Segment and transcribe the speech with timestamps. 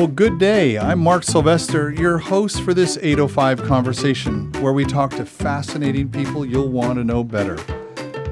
[0.00, 0.78] Well, good day.
[0.78, 6.46] I'm Mark Sylvester, your host for this 805 conversation, where we talk to fascinating people
[6.46, 7.56] you'll want to know better.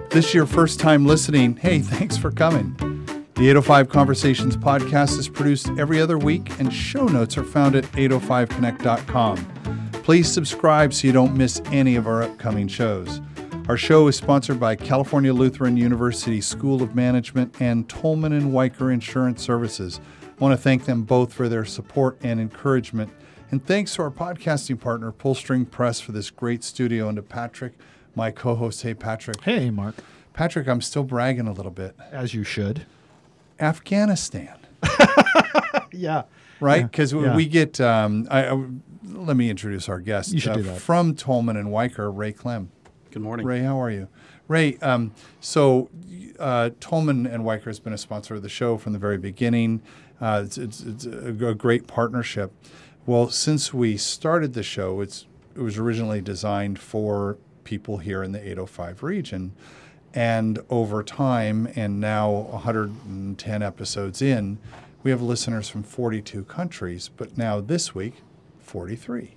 [0.08, 2.74] This is your first time listening, hey, thanks for coming.
[3.34, 7.84] The 805 Conversations podcast is produced every other week, and show notes are found at
[7.92, 9.36] 805connect.com.
[10.02, 13.20] Please subscribe so you don't miss any of our upcoming shows.
[13.68, 18.90] Our show is sponsored by California Lutheran University School of Management and Tolman and Wiker
[18.90, 20.00] Insurance Services.
[20.38, 23.10] I want to thank them both for their support and encouragement.
[23.50, 27.72] And thanks to our podcasting partner, Pullstring Press, for this great studio, and to Patrick,
[28.14, 28.82] my co host.
[28.82, 29.42] Hey, Patrick.
[29.42, 29.96] Hey, Mark.
[30.34, 31.96] Patrick, I'm still bragging a little bit.
[32.12, 32.86] As you should.
[33.58, 34.56] Afghanistan.
[35.90, 36.22] yeah.
[36.60, 36.88] Right?
[36.88, 37.34] Because yeah.
[37.34, 38.64] we get, um, I, I,
[39.08, 40.32] let me introduce our guest.
[40.32, 40.80] You should uh, do that.
[40.80, 42.70] From Tolman and Wiker, Ray Clem.
[43.10, 43.44] Good morning.
[43.44, 44.06] Ray, how are you?
[44.46, 45.90] Ray, um, so
[46.38, 49.82] uh, Tolman and Wiker has been a sponsor of the show from the very beginning.
[50.20, 52.52] Uh, it's, it's, it's a, great partnership.
[53.06, 58.32] Well, since we started the show, it's it was originally designed for people here in
[58.32, 59.52] the 805 region.
[60.14, 64.58] And over time, and now 110 episodes in,
[65.02, 68.22] we have listeners from 42 countries, but now this week,
[68.60, 69.34] 43.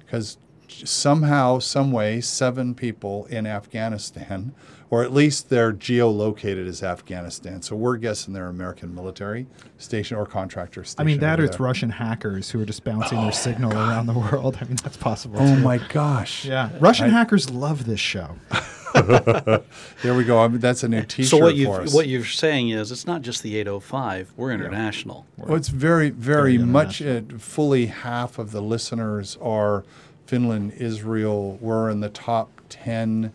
[0.00, 4.52] Because somehow, some way, seven people in Afghanistan,
[4.90, 7.62] or at least they're geolocated as Afghanistan.
[7.62, 9.46] So we're guessing they're American military
[9.78, 11.00] station or contractor station.
[11.00, 11.66] I mean, that or it's there.
[11.66, 14.58] Russian hackers who are just bouncing their signal around the world.
[14.60, 15.38] I mean, that's possible.
[15.40, 15.60] Oh too.
[15.62, 16.44] my gosh!
[16.44, 16.70] Yeah.
[16.80, 18.36] Russian I- hackers love this show.
[18.92, 20.40] There we go.
[20.40, 21.94] I mean, that's a new T-shirt So what for you us.
[21.94, 24.32] what you're saying is it's not just the 805.
[24.36, 25.26] We're international.
[25.36, 27.00] Well, it's very, very, Very much.
[27.00, 29.84] Uh, fully half of the listeners are
[30.26, 31.56] Finland, Israel.
[31.60, 33.32] We're in the top ten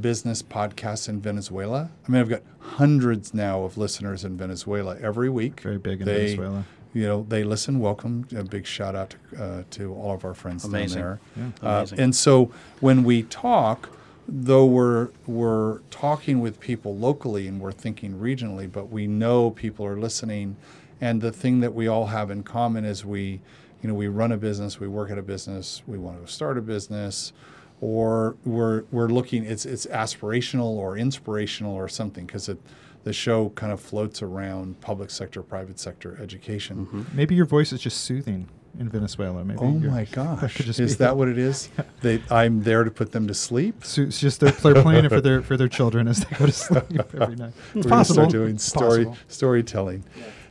[0.00, 1.90] business podcasts in Venezuela.
[2.06, 5.60] I mean, I've got hundreds now of listeners in Venezuela every week.
[5.60, 6.64] Very big in They- Venezuela.
[6.94, 7.80] You know, they listen.
[7.80, 8.26] Welcome.
[8.34, 10.98] A big shout out to, uh, to all of our friends Amazing.
[11.02, 11.52] down there.
[11.62, 11.68] Yeah.
[11.70, 12.00] Uh, Amazing.
[12.00, 12.50] and so
[12.80, 13.90] when we talk,
[14.26, 19.84] though we're we're talking with people locally and we're thinking regionally, but we know people
[19.84, 20.56] are listening.
[21.00, 23.40] And the thing that we all have in common is we,
[23.82, 26.56] you know, we run a business, we work at a business, we want to start
[26.58, 27.32] a business,
[27.80, 29.44] or we're we're looking.
[29.44, 32.58] It's it's aspirational or inspirational or something because it.
[33.04, 37.06] The show kind of floats around public sector, private sector, education.
[37.14, 39.44] Maybe your voice is just soothing in Venezuela.
[39.44, 40.56] Maybe Oh my gosh!
[40.56, 41.70] could just Is that what it is?
[42.02, 43.84] They, I'm there to put them to sleep.
[43.84, 46.46] So it's just they're, they're playing it for their for their children as they go
[46.46, 46.84] to sleep
[47.14, 47.54] every night.
[47.74, 48.14] It's We're possible.
[48.24, 49.16] start doing story possible.
[49.28, 50.04] storytelling.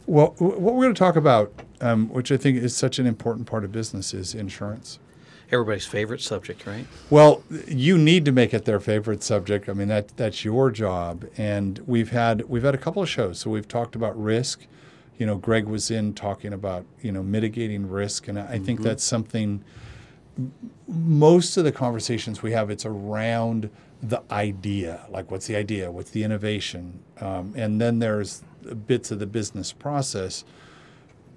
[0.08, 3.06] Well, w- what we're going to talk about, um, which I think is such an
[3.06, 5.00] important part of business, is insurance.
[5.52, 6.86] Everybody's favorite subject, right?
[7.10, 9.70] Well, you need to make it their favorite subject.
[9.70, 11.26] I mean, that that's your job.
[11.38, 13.40] And we've had we've had a couple of shows.
[13.40, 14.66] So we've talked about risk.
[15.18, 18.82] You know, Greg was in talking about you know mitigating risk, and I I think
[18.82, 19.64] that's something.
[20.88, 23.72] Most of the conversations we have, it's around
[24.02, 25.06] the idea.
[25.10, 25.92] Like, what's the idea?
[25.92, 27.00] What's the innovation?
[27.20, 28.44] Um, and then there's
[28.86, 30.44] bits of the business process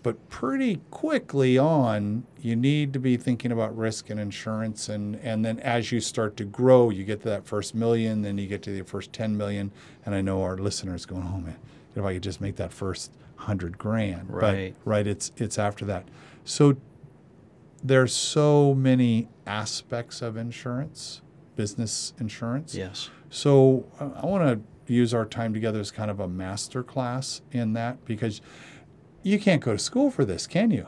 [0.02, 5.44] but pretty quickly on you need to be thinking about risk and insurance and and
[5.44, 8.62] then as you start to grow you get to that first million then you get
[8.62, 9.70] to the first 10 million
[10.06, 11.56] and i know our listeners going oh man
[11.94, 14.74] if i could just make that first 100 grand Right.
[14.84, 16.08] but right it's it's after that
[16.44, 16.76] so
[17.82, 21.22] there's so many aspects of insurance
[21.56, 23.10] business insurance Yes.
[23.28, 24.44] so uh, I want
[24.86, 28.40] to use our time together as kind of a master class in that because
[29.22, 30.86] you can't go to school for this, can you?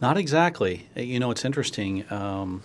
[0.00, 0.88] Not exactly.
[0.96, 2.04] Uh, You know, it's interesting.
[2.10, 2.62] Um,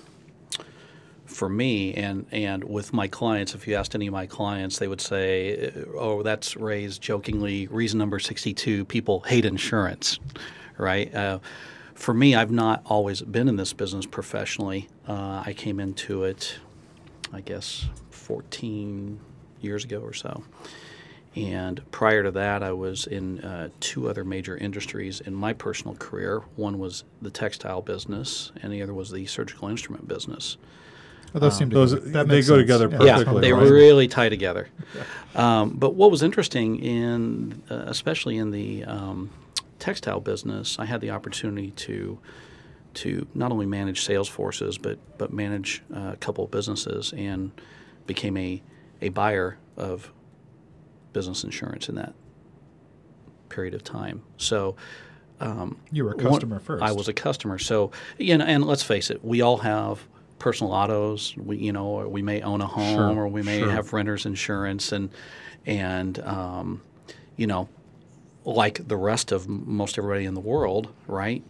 [1.25, 4.87] for me and and with my clients, if you asked any of my clients, they
[4.87, 8.85] would say, "Oh, that's Ray's jokingly reason number sixty-two.
[8.85, 10.19] People hate insurance,
[10.77, 11.39] right?" Uh,
[11.93, 14.87] for me, I've not always been in this business professionally.
[15.07, 16.59] Uh, I came into it,
[17.33, 19.19] I guess, fourteen
[19.61, 20.43] years ago or so.
[21.45, 25.95] And prior to that, I was in uh, two other major industries in my personal
[25.95, 26.39] career.
[26.55, 30.57] One was the textile business, and the other was the surgical instrument business.
[31.33, 32.61] Well, those seem to Those- go, that they go sense.
[32.61, 33.69] together perfectly, totally they right.
[33.69, 34.69] really tie together.
[35.35, 39.29] Um, but what was interesting in, uh, especially in the um,
[39.77, 42.17] textile business, I had the opportunity to
[42.95, 47.51] to not only manage sales forces, but but manage uh, a couple of businesses, and
[48.07, 48.63] became a
[48.99, 50.11] a buyer of
[51.17, 52.13] business insurance in that
[53.49, 54.21] period of time.
[54.37, 54.75] So.
[55.39, 56.83] Um, You were a customer first.
[56.83, 57.59] I was a customer.
[57.59, 59.99] So, you know, and let's face it, we all have
[60.39, 61.35] personal autos.
[61.37, 63.71] We, you know, or we may own a home, Sure, or we may sure.
[63.71, 65.09] have renters insurance, and
[65.67, 66.81] and um,
[67.35, 67.69] you know,
[68.45, 71.43] like the rest of most everybody in the world, right?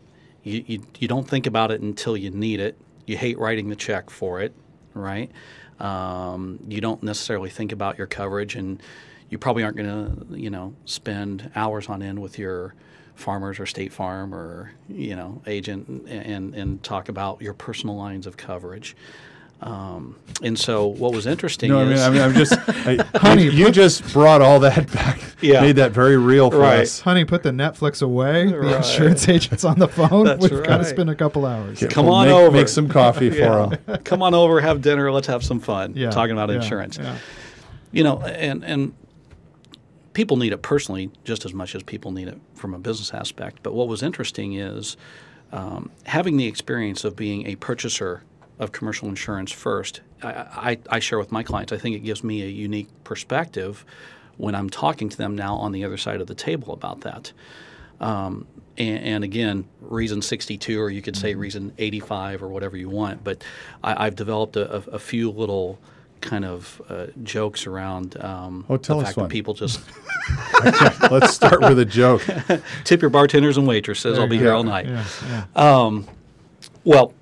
[0.44, 2.76] You, you, you don't think about it until you need it.
[3.06, 4.52] You hate writing the check for it,
[4.94, 5.30] right?
[5.80, 8.82] Um, you don't necessarily think about your coverage, and
[9.30, 9.90] you probably aren't going
[10.30, 12.74] to, you know, spend hours on end with your
[13.16, 17.96] farmers or State Farm or you know agent and and, and talk about your personal
[17.96, 18.96] lines of coverage.
[19.60, 23.46] Um, and so, what was interesting No, I mean, I mean, I'm just, I, Honey,
[23.46, 25.62] you, you just brought all that back, Yeah.
[25.62, 26.82] made that very real for Right.
[26.82, 27.00] us.
[27.00, 28.46] Honey, put the Netflix away.
[28.52, 30.26] The insurance agent's on the phone.
[30.26, 31.82] That's We've got to spend a couple hours.
[31.82, 32.52] Yeah, Come well, on make, over.
[32.58, 33.76] Make some coffee for Yeah.
[33.88, 33.98] them.
[34.04, 35.94] come on over, have dinner, let's have some fun.
[35.96, 37.00] Yeah, talking about yeah, insurance.
[37.00, 37.18] yeah.
[37.92, 38.94] You know, and and
[40.18, 43.60] people need it personally just as much as people need it from a business aspect.
[43.62, 44.98] But what was interesting is
[45.52, 48.24] um, having the experience of being a purchaser
[48.58, 50.02] of commercial insurance first.
[50.24, 51.72] I, I, I share with my clients.
[51.72, 53.86] I think it gives me a unique perspective
[54.38, 57.32] when I'm talking to them now on the other side of the table about that.
[58.00, 62.90] Um, and, and again, reason 62, or you could say reason 85, or whatever you
[62.90, 63.24] want.
[63.24, 63.44] But
[63.84, 65.78] I, I've developed a, a few little
[66.22, 69.24] kind of uh, jokes around um, Oh, tell the us fact one.
[69.28, 69.82] that people just
[71.12, 72.24] Let's start with a joke.
[72.84, 74.14] tip your bartenders and waitresses.
[74.16, 74.88] There I'll be you here all night.
[74.88, 75.06] Yeah,
[75.56, 76.02] yeah.
[76.84, 77.14] Well,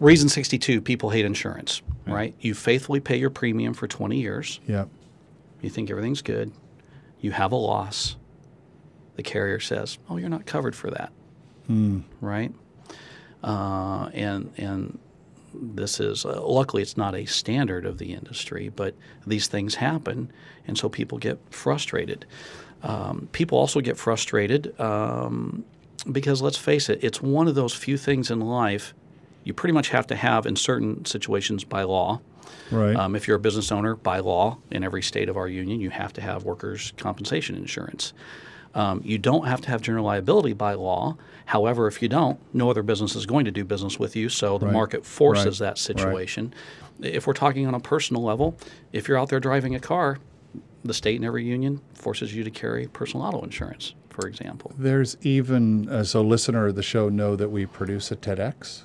[0.00, 2.34] reason 62, people hate insurance, right?
[2.40, 4.60] You faithfully pay your premium for 20 years.
[4.66, 4.86] Yeah.
[5.62, 6.52] You think everything's good.
[7.20, 8.16] You have a loss.
[9.16, 11.12] The carrier says, "Oh, you're not covered for that."
[12.20, 12.52] Right?
[13.42, 14.98] Uh, and and
[15.60, 18.94] this is uh, luckily it's not a standard of the industry, but
[19.26, 20.32] these things happen,
[20.66, 22.26] and so people get frustrated.
[22.82, 25.64] Um, people also get frustrated um,
[26.10, 28.94] because let's face it, it's one of those few things in life
[29.44, 32.20] you pretty much have to have in certain situations by law.
[32.70, 32.96] Right.
[32.96, 35.90] Um, if you're a business owner, by law, in every state of our union, you
[35.90, 38.14] have to have workers' compensation insurance.
[38.74, 41.16] Um, you don't have to have general liability by law.
[41.46, 44.58] However, if you don't, no other business is going to do business with you, so
[44.58, 44.72] the Right.
[44.72, 45.68] market forces Right.
[45.68, 46.52] that situation.
[47.00, 48.56] If we're talking on a personal level,
[48.92, 50.18] if you're out there driving a car,
[50.84, 54.72] the state and every union forces you to carry personal auto insurance, for example.
[54.78, 58.82] There's even uh, so listener of the show know that we produce a TEDx.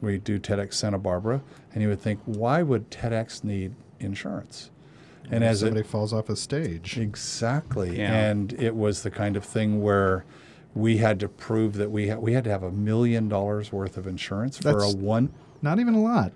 [0.00, 1.42] We do TEDx Santa Barbara,
[1.72, 4.70] and you would think, why would TEDx need insurance?
[5.30, 6.98] And as it, somebody falls off a stage.
[6.98, 8.12] exactly, Yeah.
[8.12, 10.24] and it was the kind of thing where
[10.74, 13.96] we had to prove that we had we had to have a million dollars worth
[13.96, 15.30] of insurance for a one.
[15.62, 16.32] Not even a lot.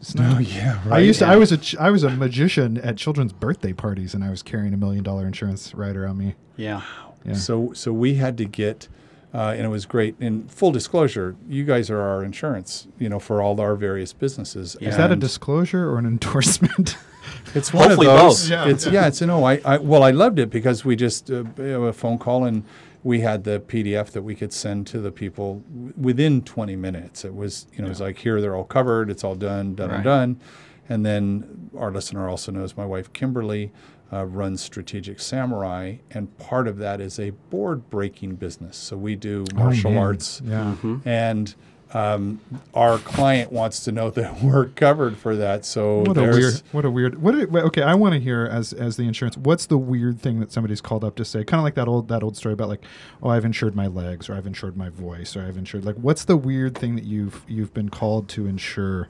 [0.00, 0.42] It's No, not.
[0.44, 1.26] yeah, I used to.
[1.26, 1.58] I was a.
[1.58, 5.02] ch- I was a magician at children's birthday parties, and I was carrying a million
[5.02, 6.34] dollar insurance right around me.
[6.56, 6.82] Yeah.
[7.24, 7.34] Yeah.
[7.34, 8.88] So so we had to get,
[9.34, 10.14] uh, and it was great.
[10.20, 14.76] In full disclosure, you guys are our insurance, you know, for all our various businesses.
[14.80, 14.90] Yeah.
[14.90, 16.96] Is that a disclosure or an endorsement?
[17.54, 18.42] It's one Hopefully of those.
[18.42, 18.50] both.
[18.50, 18.68] Yeah.
[18.68, 19.06] It's yeah.
[19.06, 19.44] It's no.
[19.44, 22.64] I, I well, I loved it because we just uh, a phone call and
[23.04, 27.24] we had the PDF that we could send to the people w- within 20 minutes.
[27.24, 29.10] It was you know it was like here they're all covered.
[29.10, 29.96] It's all done, done Right.
[29.96, 30.40] and done.
[30.88, 33.70] And then our listener also knows my wife Kimberly
[34.12, 38.76] uh, runs Strategic Samurai, and part of that is a board breaking business.
[38.76, 40.02] So we do martial Oh, man.
[40.02, 40.74] arts, Yeah.
[41.04, 41.54] and
[41.94, 42.40] um,
[42.74, 45.64] our client wants to know that we're covered for that.
[45.64, 46.62] So What a weird.
[46.72, 47.22] What a weird.
[47.22, 47.34] What?
[47.34, 49.36] A, wait, okay, I want to hear as as the insurance.
[49.36, 51.44] What's the weird thing that somebody's called up to say?
[51.44, 52.82] Kind of like that old that old story about like,
[53.22, 55.96] oh, I've insured my legs, or I've insured my voice, or I've insured like.
[55.96, 59.08] What's the weird thing that you've you've been called to insure?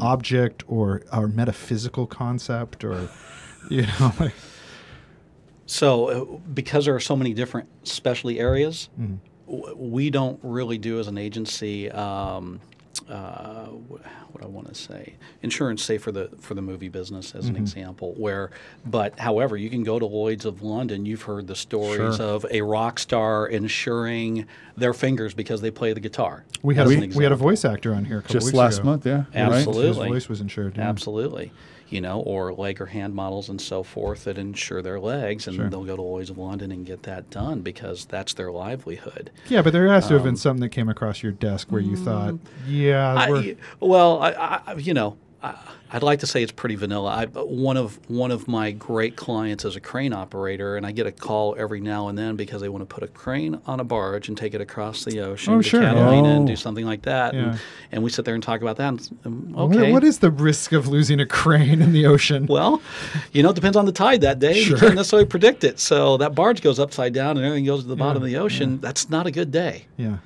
[0.00, 3.08] Object or or metaphysical concept or,
[3.70, 4.32] you know, like,
[5.66, 9.14] So, uh, because there are so many different specialty areas, Mm-hmm.
[9.50, 11.90] W- we don't really do as an agency.
[11.90, 12.60] Um,
[13.08, 17.46] uh, what I want to say, insurance, say for the for the movie business as
[17.46, 17.56] Mm-hmm.
[17.56, 18.14] an example.
[18.16, 18.50] Where,
[18.86, 21.04] but however, you can go to Lloyd's of London.
[21.06, 22.26] You've heard the stories Sure.
[22.26, 26.44] of a rock star insuring their fingers because they play the guitar.
[26.62, 28.56] we had a, an we had a voice actor on here a couple just weeks
[28.56, 28.90] last ago.
[28.90, 29.36] month, yeah, right?
[29.36, 29.86] Absolutely.
[29.86, 30.76] His voice was insured.
[30.76, 30.88] yeah.
[30.88, 31.52] Absolutely.
[31.90, 35.56] You know, or leg or hand models and so forth that insure their legs, and
[35.56, 35.68] Sure.
[35.68, 39.30] they'll go to Lloyd's of London and get that done because that's their livelihood.
[39.48, 41.80] Yeah, but there has to have been um, something that came across your desk where
[41.80, 45.16] you thought, mm, yeah, I, well, I, I, you know,
[45.92, 47.10] I'd like to say it's pretty vanilla.
[47.10, 51.06] I, one of one of my great clients is a crane operator, and I get
[51.06, 53.84] a call every now and then because they want to put a crane on a
[53.84, 55.80] barge and take it across the ocean Oh, to sure.
[55.80, 56.56] Catalina and do Oh.
[56.56, 57.34] something like that.
[57.34, 57.40] Yeah.
[57.52, 57.60] And,
[57.92, 58.88] and we sit there and talk about that.
[58.88, 59.90] And, um, What- okay.
[59.92, 62.46] what is the risk of losing a crane in the ocean?
[62.46, 62.80] Well,
[63.32, 64.60] you know, it depends on the tide that day.
[64.62, 64.76] Sure.
[64.76, 65.80] You can't necessarily predict it.
[65.80, 68.38] So that barge goes upside down and everything goes to the bottom Yeah, of the
[68.44, 68.78] ocean.
[68.80, 70.18] That's not a good day yeah.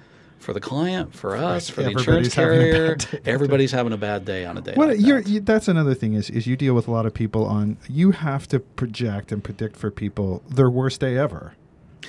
[0.45, 2.95] For the client, for us, for the insurance having a bad carrier.
[2.97, 3.21] day.
[3.25, 4.75] Everybody's having a bad day on a day.
[4.75, 5.29] What like you're, that.
[5.29, 8.13] you, that's another thing is is you deal with a lot of people on you
[8.13, 11.55] have to project and predict for people their worst day ever.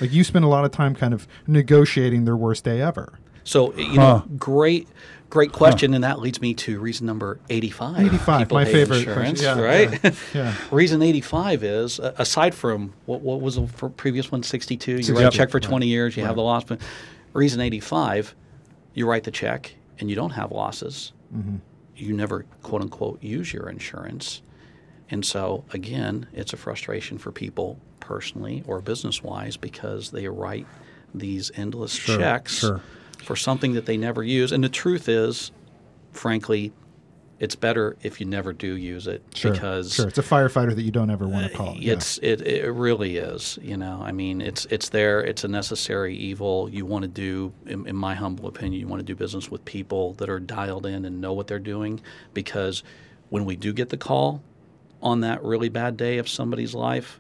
[0.01, 3.18] Like you spend a lot of time kind of negotiating their worst day ever.
[3.46, 4.22] So you know, Huh.
[4.38, 4.88] great,
[5.30, 8.00] great question, and that leads me to reason number eighty-five.
[8.00, 9.42] 85, People my favorite insurance.
[9.42, 10.04] Yeah, right?
[10.04, 10.56] yeah, yeah.
[10.72, 14.44] reason eighty-five is uh, aside from what, what was the previous one?
[14.44, 14.98] Sixty-two.
[14.98, 15.63] You write a check for right.
[15.63, 16.18] twenty years.
[16.18, 16.63] You have the loss.
[16.65, 16.82] But
[17.36, 18.34] reason eighty-five,
[18.94, 21.13] you write the check and you don't have losses.
[21.36, 21.58] Mm-hmm.
[21.96, 24.42] You never quote unquote use your insurance.
[25.10, 30.65] And so, again, it's a frustration for people personally or business wise because they write
[31.13, 32.82] these endless Sure, checks sure.
[33.24, 34.51] for something that they never use.
[34.51, 35.51] And the truth is,
[36.12, 36.74] frankly,
[37.39, 40.84] it's better if you never do use it Sure, because sure, it's a firefighter that
[40.84, 41.75] you don't ever want to call.
[41.75, 41.94] yeah.
[41.94, 43.60] it's it, it really is.
[43.62, 45.22] You know, I mean, it's it's there.
[45.22, 46.70] It's a necessary evil.
[46.70, 49.65] You want to do, in, in my humble opinion, you want to do business with
[49.65, 52.00] people that are dialed in and know what they're doing.
[52.34, 52.84] Because
[53.30, 54.42] when we do get the call
[55.01, 57.20] on that really bad day of somebody's life,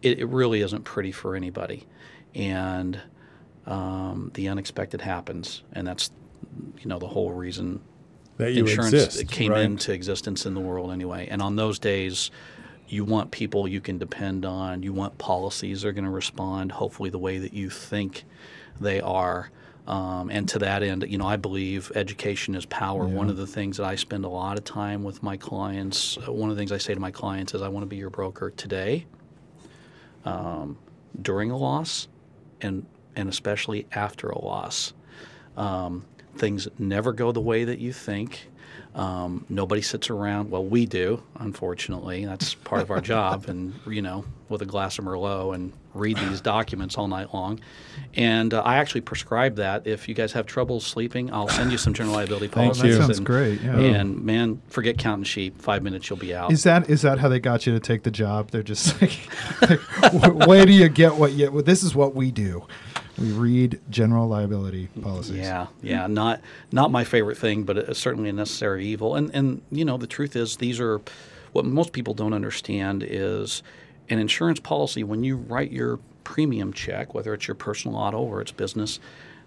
[0.00, 1.86] it, it really isn't pretty for anybody,
[2.34, 3.00] and
[3.66, 6.10] um, the unexpected happens, and that's
[6.78, 7.80] you know the whole reason
[8.38, 9.62] That you insurance exist, came right?
[9.62, 11.28] into existence in the world anyway.
[11.30, 12.30] And on those days,
[12.88, 14.82] you want people you can depend on.
[14.82, 18.24] You want policies that are going to respond, hopefully, the way that you think
[18.80, 19.50] they are.
[19.86, 23.06] Um, and to that end, you know, I believe education is power.
[23.06, 26.32] One of the things that I spend a lot of time with my clients, uh,
[26.32, 28.10] one of the things I say to my clients is, I want to be your
[28.10, 29.06] broker today,
[30.24, 30.78] um,
[31.20, 32.08] during a loss,
[32.60, 32.86] and
[33.16, 34.92] and especially after a loss.
[35.56, 36.04] Um,
[36.36, 38.48] things never go the way that you think.
[38.94, 40.50] Um, nobody sits around.
[40.50, 42.26] Well, we do, unfortunately.
[42.26, 46.18] That's part of our job, and you know, with a glass of Merlot and read
[46.18, 47.60] these documents all night long.
[48.14, 49.86] And uh, I actually prescribe that.
[49.86, 52.84] If you guys have trouble sleeping, I'll send you some general liability Thank policies.
[52.84, 52.92] you.
[52.92, 53.78] That sounds and, great, yeah.
[53.78, 55.60] And man, forget counting sheep.
[55.60, 56.52] Five minutes, you'll be out.
[56.52, 58.50] Is that is that how they got you to take the job?
[58.50, 59.18] They're just like,
[59.62, 61.50] like where do you get what you?
[61.50, 62.66] Well, this is what we do.
[63.22, 65.38] We read general liability policies.
[65.38, 66.40] Yeah, yeah, not
[66.72, 69.14] not my favorite thing, but it's certainly a necessary evil.
[69.14, 71.00] And and you know the truth is these are
[71.52, 73.62] what most people don't understand is
[74.08, 78.40] an insurance policy when you write your premium check, whether it's your personal auto or
[78.40, 78.98] it's business,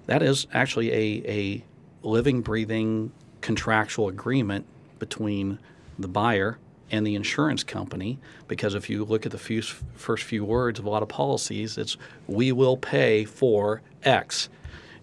[0.06, 1.64] that is actually a a
[2.08, 4.66] living, breathing contractual agreement
[5.00, 5.60] between
[6.00, 6.58] the buyer
[6.92, 8.20] and the insurance company.
[8.48, 11.78] Because if you look at the few, first few words of a lot of policies,
[11.78, 14.50] it's we will pay for X.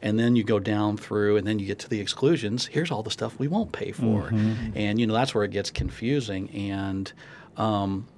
[0.00, 2.66] And then you go down through, and then you get to the exclusions.
[2.66, 4.30] Here's all the stuff we won't pay for,
[4.74, 6.50] and you know that's where it gets confusing.
[6.50, 7.12] And
[7.56, 8.08] um,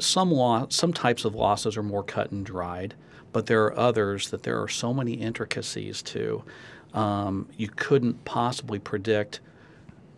[0.00, 2.94] some law, some types of losses are more cut and dried,
[3.32, 6.44] but there are others that there are so many intricacies to.
[6.92, 9.40] Um, you couldn't possibly predict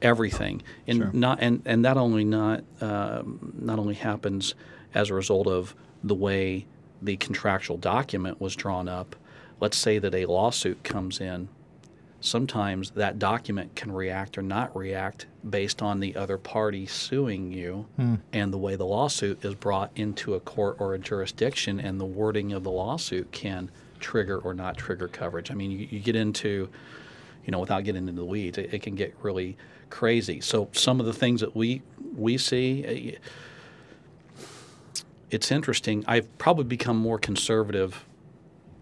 [0.02, 1.10] everything, and Sure.
[1.12, 4.54] not and, and that only not um, not only happens
[4.94, 6.66] as a result of the way
[7.02, 9.16] the contractual document was drawn up.
[9.60, 11.48] Let's say that a lawsuit comes in
[12.20, 17.86] sometimes that document can react or not react based on the other party suing you
[18.32, 22.04] and the way the lawsuit is brought into a court or a jurisdiction and the
[22.04, 25.50] wording of the lawsuit can trigger or not trigger coverage.
[25.50, 26.68] I mean, you, you get into,
[27.48, 29.56] you know, without getting into the weeds, it, it can get really
[29.88, 30.38] crazy.
[30.38, 31.80] So some of the things that we
[32.14, 33.16] we see,
[34.36, 34.42] uh,
[35.30, 36.04] it's interesting.
[36.06, 38.04] I've probably become more conservative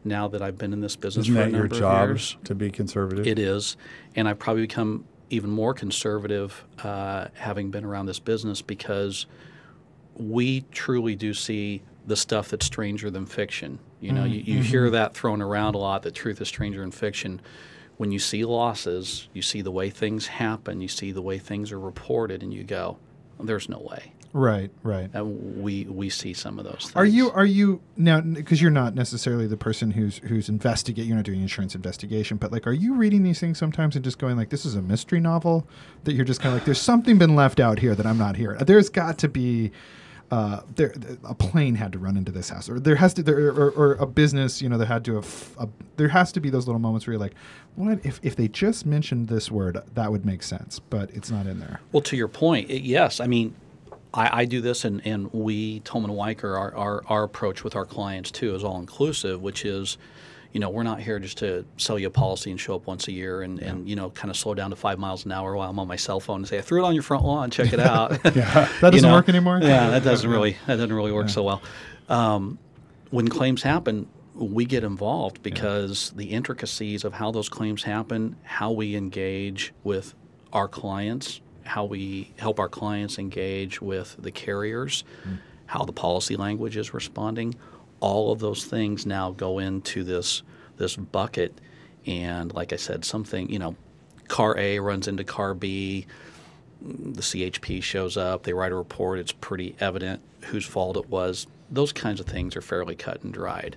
[0.02, 2.08] now that I've been in this business Isn't for a that your number of job
[2.08, 2.36] years.
[2.42, 3.24] to be conservative?
[3.24, 3.76] It is,
[4.16, 9.26] and I've probably become even more conservative uh, having been around this business because
[10.16, 13.78] we truly do see the stuff that's stranger than fiction.
[14.00, 16.90] You know, you, you hear that thrown around a lot that truth is stranger than
[16.90, 17.40] fiction.
[17.96, 21.72] When you see losses, you see the way things happen, you see the way things
[21.72, 22.98] are reported, and you go,
[23.40, 24.70] "There's no way." Right.
[24.82, 25.08] Right.
[25.14, 26.82] And we we see some of those.
[26.82, 26.96] Things.
[26.96, 31.16] Are you are you now because you're not necessarily the person who's who's investigate you're
[31.16, 34.36] not doing insurance investigation but like are you reading these things sometimes and just going
[34.36, 35.66] like this is a mystery novel
[36.04, 38.36] that you're just kind of like there's something been left out here that I'm not
[38.36, 39.72] hearing there's got to be
[40.30, 40.92] uh, there
[41.24, 43.92] a plane had to run into this house or there has to there or, or
[43.94, 46.80] a business you know that had to have a, there has to be those little
[46.80, 47.34] moments where you're like
[47.76, 51.46] what if if they just mentioned this word that would make sense but it's not
[51.46, 53.20] in there Well, to your point, it, yes.
[53.20, 53.54] I mean,
[54.12, 57.84] I, I do this, and, and we, Tolman Wiker, our, our, our approach with our
[57.84, 59.98] clients too is all inclusive, which is,
[60.52, 63.08] you know, we're not here just to sell you a policy and show up once
[63.08, 65.56] a year and, and you know, kind of slow down to five miles an hour
[65.56, 67.50] while I'm on my cell phone and say, I threw it on your front lawn,
[67.50, 68.10] check it out.
[68.22, 69.14] that doesn't know?
[69.14, 71.62] work anymore Yeah, that doesn't really that doesn't really work so well.
[72.08, 72.58] Um,
[73.10, 78.70] when claims happen, we get involved because the intricacies of how those claims happen, how
[78.72, 80.14] we engage with
[80.52, 85.04] our clients, how we help our clients engage with the carriers,
[85.66, 87.54] how the policy language is responding.
[88.00, 90.42] All of those things now go into this
[90.76, 91.58] this bucket,
[92.04, 93.76] and like I said, something you know,
[94.28, 96.06] car A runs into car B.
[96.82, 98.42] The CHP shows up.
[98.42, 99.18] They write a report.
[99.18, 101.46] It's pretty evident whose fault it was.
[101.70, 103.76] Those kinds of things are fairly cut and dried.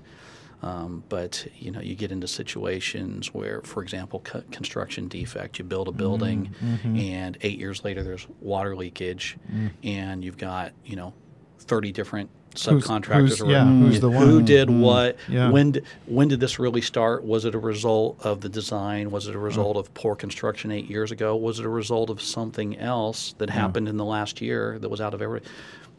[0.61, 5.57] Um, but you know, you get into situations where, for example, co- construction defect.
[5.57, 6.97] You build a mm-hmm, building, mm-hmm.
[6.97, 9.71] and eight years later, there's water leakage, mm.
[9.83, 11.13] and you've got you know,
[11.59, 13.19] thirty different subcontractors.
[13.29, 14.45] who's- or- yeah, who's the Who one?
[14.45, 15.17] did mm, what?
[15.27, 15.49] Yeah.
[15.51, 17.23] When d- when did this really start?
[17.23, 19.11] Was it a result of the design?
[19.11, 19.43] Was it a mm.
[19.43, 21.35] result of poor construction eight years ago?
[21.35, 24.99] Was it a result of something else that happened in the last year that was
[24.99, 25.41] out of every,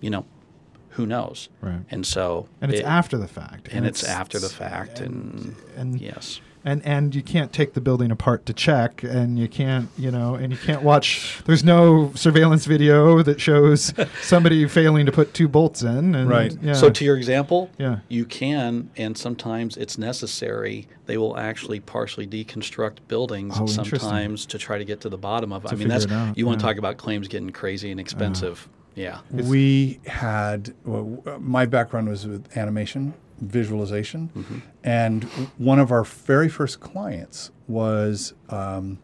[0.00, 0.24] you know,
[0.90, 1.48] who knows?
[1.60, 1.80] Right.
[1.90, 3.68] And so and it's it- after the fact.
[3.70, 8.10] and it's, after the fact, and, and yes, and and you can't take the building
[8.10, 12.66] apart to check and you can't you know and you can't watch there's no surveillance
[12.66, 16.56] video that shows somebody failing to put two bolts in and Right.
[16.62, 16.74] yeah.
[16.74, 18.00] So to your example, Yeah.
[18.08, 20.86] you can, and sometimes it's necessary.
[21.06, 25.52] They will actually partially deconstruct buildings Oh, sometimes to try to get to the bottom
[25.52, 25.68] of it.
[25.68, 26.66] To I mean, that's it out, you want yeah.
[26.68, 28.68] to talk about claims getting crazy and expensive.
[28.94, 29.20] yeah.
[29.30, 34.64] we had well, my background was with animation visualization.
[34.84, 35.24] And
[35.58, 38.98] one of our very first clients was um,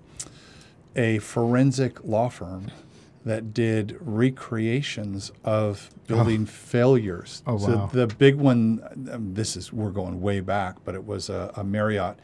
[0.95, 2.71] a forensic law firm
[3.25, 7.43] that did recreations of building failures.
[7.47, 7.90] Oh, so wow.
[7.93, 11.64] the big one um, this is we're going way back but it was a, a
[11.64, 12.19] marriott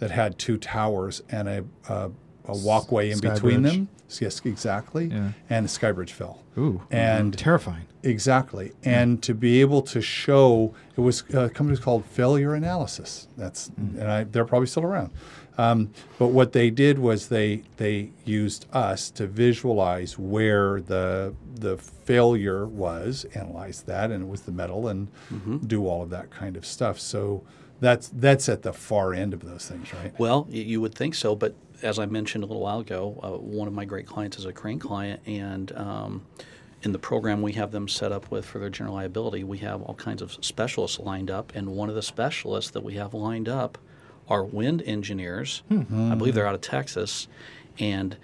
[0.00, 2.10] that had two towers and a, a,
[2.48, 3.70] a walkway in between Skybridge.
[3.70, 3.88] them
[4.20, 5.32] yes exactly Yeah.
[5.48, 6.94] and Skybridge fell ooh mm-hmm.
[6.94, 8.72] and terrifying Exactly.
[8.84, 13.28] And to be able to show, it was uh, a company called Failure Analysis.
[13.36, 13.98] That's, mm.
[13.98, 15.10] and I, they're probably still around.
[15.58, 15.90] Um,
[16.20, 22.64] but what they did was they they used us to visualize where the the failure
[22.64, 25.56] was, analyze that, and it was the metal, and mm-hmm.
[25.58, 27.00] do all of that kind of stuff.
[27.00, 27.42] So
[27.80, 30.16] that's that's at the far end of those things, right?
[30.16, 33.68] Well, you would think so, but as I mentioned a little while ago, uh, one
[33.68, 36.26] of my great clients is a crane client, and um,
[36.82, 39.82] in the program we have them set up with for their general liability, we have
[39.82, 43.48] all kinds of specialists lined up, and one of the specialists that we have lined
[43.48, 43.78] up
[44.28, 45.62] are wind engineers.
[45.70, 47.28] I believe they're out of Texas,
[47.78, 48.16] and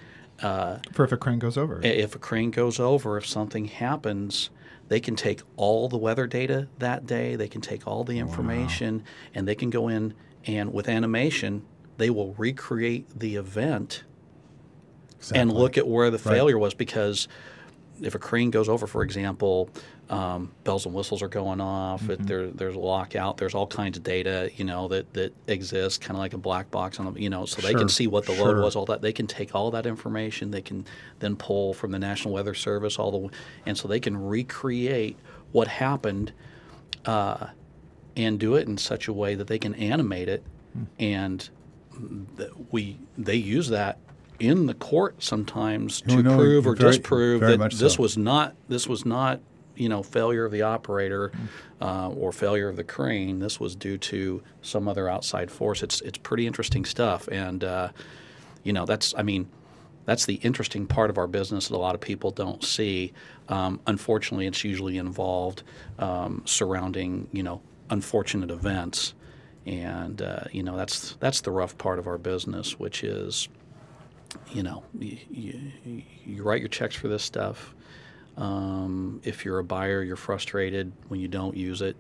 [0.43, 1.81] uh, for if a crane goes over.
[1.83, 4.51] if a crane goes over, if something happens,
[4.89, 9.03] they can take all the weather data that day, they can take all the information,
[9.35, 10.13] and they can go in
[10.47, 11.65] and with animation,
[11.97, 14.05] they will recreate the event
[15.35, 17.29] and look at where the failure was because
[18.03, 19.71] if a crane goes over, for example,
[20.11, 22.03] um, bells and whistles are going off.
[22.03, 22.11] Mm-hmm.
[22.13, 23.39] It, there, there's a lockout.
[23.39, 26.71] There's all kinds of data, you know, that that exists, kind of like a black
[26.71, 28.53] box on, the, you know, so they can see what the sure.
[28.53, 28.77] load was.
[28.77, 30.51] All that they can take all that information.
[30.51, 30.85] They can
[31.21, 35.17] then pull from the National Weather Service all the, and so they can recreate
[35.53, 36.33] what happened,
[37.07, 37.47] uh,
[38.17, 40.43] and do it in such a way that they can animate it,
[40.75, 40.85] Hmm.
[40.99, 41.49] and
[42.71, 43.99] we they use that
[44.41, 48.03] in the court sometimes to no, prove or very- disprove very that this so.
[48.03, 49.41] was not this was not
[49.77, 51.33] you know failure of the operator
[51.81, 53.39] uh, or failure of the crane.
[53.39, 55.83] This was due to some other outside force.
[55.83, 57.89] It's it's pretty interesting stuff, and uh,
[58.63, 59.49] you know that's I mean
[60.05, 63.13] that's the interesting part of our business that a lot of people don't see.
[63.49, 65.63] Um, unfortunately, it's usually involved
[65.99, 69.15] um, surrounding you know unfortunate events,
[69.67, 73.49] and uh, you know that's that's the rough part of our business, which is
[74.53, 77.75] you know you, you, you write your checks for this stuff.
[78.37, 81.97] Um, if you're a buyer, you're frustrated when you don't use it.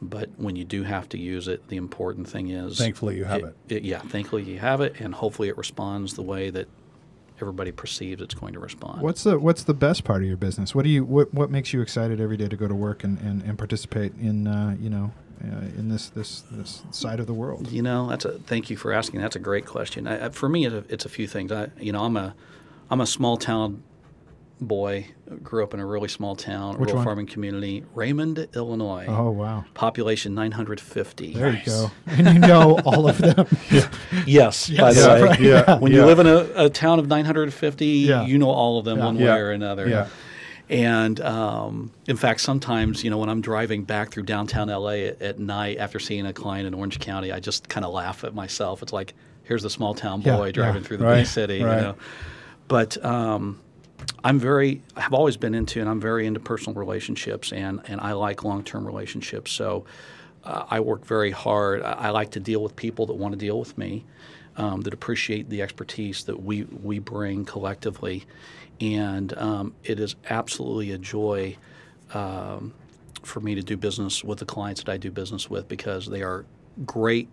[0.00, 3.54] But when you do have to use it, the important thing is Thankfully, you have
[3.68, 3.82] it.
[3.82, 6.68] yeah, thankfully you have it, and hopefully it responds the way that
[7.40, 9.02] everybody perceives it's going to respond.
[9.02, 10.74] What's the What's the best part of your business?
[10.74, 13.18] What do you What What makes you excited every day to go to work and,
[13.20, 15.12] and, and participate in uh, you know
[15.44, 17.70] Uh, in this this this side of the world?
[17.70, 19.20] You know, that's a thank you for asking.
[19.20, 20.06] That's a great question.
[20.06, 21.52] I, for me, it's a, it's a few things.
[21.52, 22.34] I, you know, I'm a
[22.90, 23.82] I'm a small town
[24.60, 25.08] boy.
[25.42, 27.04] Grew up in a really small town, Which rural one?
[27.04, 29.04] farming community, Raymond, Illinois.
[29.08, 29.64] Oh wow!
[29.74, 31.34] Population 950.
[31.34, 33.46] There you go, and you know all of them.
[34.26, 35.22] Yes, by the Yes, way.
[35.22, 35.40] right.
[35.40, 35.78] Yeah.
[35.78, 35.98] When yeah.
[35.98, 38.24] you live in a, a town of 950, Yeah.
[38.24, 39.04] you know all of them Yeah.
[39.04, 39.34] one Yeah.
[39.34, 39.88] way or another.
[39.88, 40.08] Yeah.
[40.68, 45.22] And um, in fact, sometimes, you know, when I'm driving back through downtown LA at,
[45.22, 48.34] at night after seeing a client in Orange County, I just kind of laugh at
[48.34, 48.82] myself.
[48.82, 50.88] It's like, here's the small town Yeah, boy driving yeah.
[50.88, 51.76] through the Right, big city, right.
[51.76, 51.94] you know.
[52.66, 53.60] But um,
[54.24, 58.12] I'm very, have always been into, and I'm very into personal relationships, and, and I
[58.12, 59.52] like long term relationships.
[59.52, 59.84] So
[60.42, 61.82] uh, I work very hard.
[61.82, 64.04] I, I like to deal with people that want to deal with me,
[64.56, 68.24] um, that appreciate the expertise that we, we bring collectively.
[68.80, 71.56] And um, it is absolutely a joy
[72.12, 72.74] um,
[73.22, 76.22] for me to do business with the clients that I do business with because they
[76.22, 76.44] are
[76.84, 77.28] great,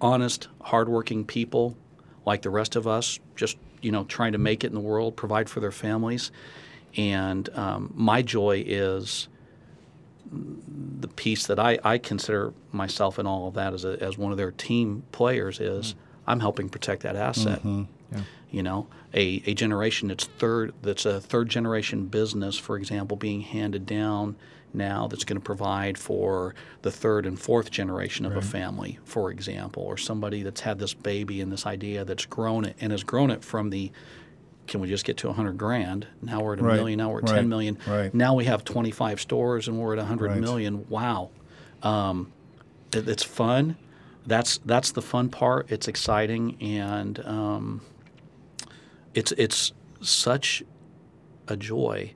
[0.00, 1.76] honest, hardworking people
[2.24, 5.16] like the rest of us, just you know trying to make it in the world,
[5.16, 6.30] provide for their families,
[6.96, 9.28] and um, my joy is
[10.30, 14.30] the piece that I, I consider myself in all of that as, a, as one
[14.30, 15.94] of their team players is
[16.26, 17.60] I'm helping protect that asset.
[18.12, 18.22] Yeah.
[18.50, 23.42] You know, a, a generation that's third that's a third generation business, for example, being
[23.42, 24.36] handed down
[24.72, 29.30] now that's going to provide for the third and fourth generation of a family, for
[29.30, 33.02] example, or somebody that's had this baby and this idea that's grown it and has
[33.02, 33.90] grown it from the
[34.66, 36.06] can we just get to 100 grand?
[36.20, 36.98] Now we're at a Right, million.
[36.98, 37.78] Now we're at right, 10 million.
[37.86, 38.12] right.
[38.12, 40.40] Now we have 25 stores and we're at 100 Right.
[40.40, 40.86] million.
[40.90, 41.30] Wow.
[41.82, 42.30] Um,
[42.92, 43.76] it, it's fun.
[44.26, 45.70] That's that's the fun part.
[45.72, 47.80] It's exciting and um,
[49.14, 50.62] it's it's such
[51.48, 52.12] a joy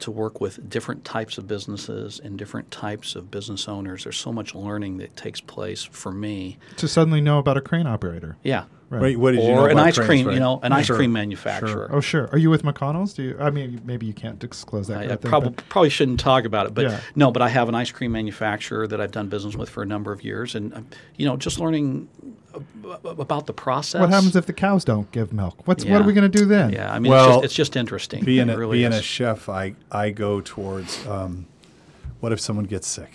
[0.00, 4.02] to work with different types of businesses and different types of business owners.
[4.02, 6.58] There's so much learning that takes place for me.
[6.78, 8.36] To suddenly know about a crane operator.
[8.42, 8.64] Yeah.
[8.92, 9.00] Right.
[9.00, 10.34] Wait, what did you know Or an ice cranes, cream, right?
[10.34, 11.14] you know, an ice Sure, cream sure.
[11.14, 11.88] manufacturer.
[11.90, 12.28] Oh, sure.
[12.30, 13.14] Are you with McConnell's?
[13.14, 13.36] Do you?
[13.40, 14.98] I mean, maybe you can't disclose that.
[14.98, 17.00] I, I right there, probably probably shouldn't talk about it, but Yeah.
[17.16, 17.30] no.
[17.32, 20.12] But I have an ice cream manufacturer that I've done business with for a number
[20.12, 22.08] of years, and um, you know, just learning
[23.02, 23.98] about the process.
[24.00, 25.66] What happens if the cows don't give milk?
[25.66, 26.70] What's what are we going to do then?
[26.72, 28.24] Yeah, I mean, Well, it's, just, it's just interesting.
[28.24, 31.46] being a, really being a chef, I, I go towards um,
[32.20, 33.10] what if someone gets sick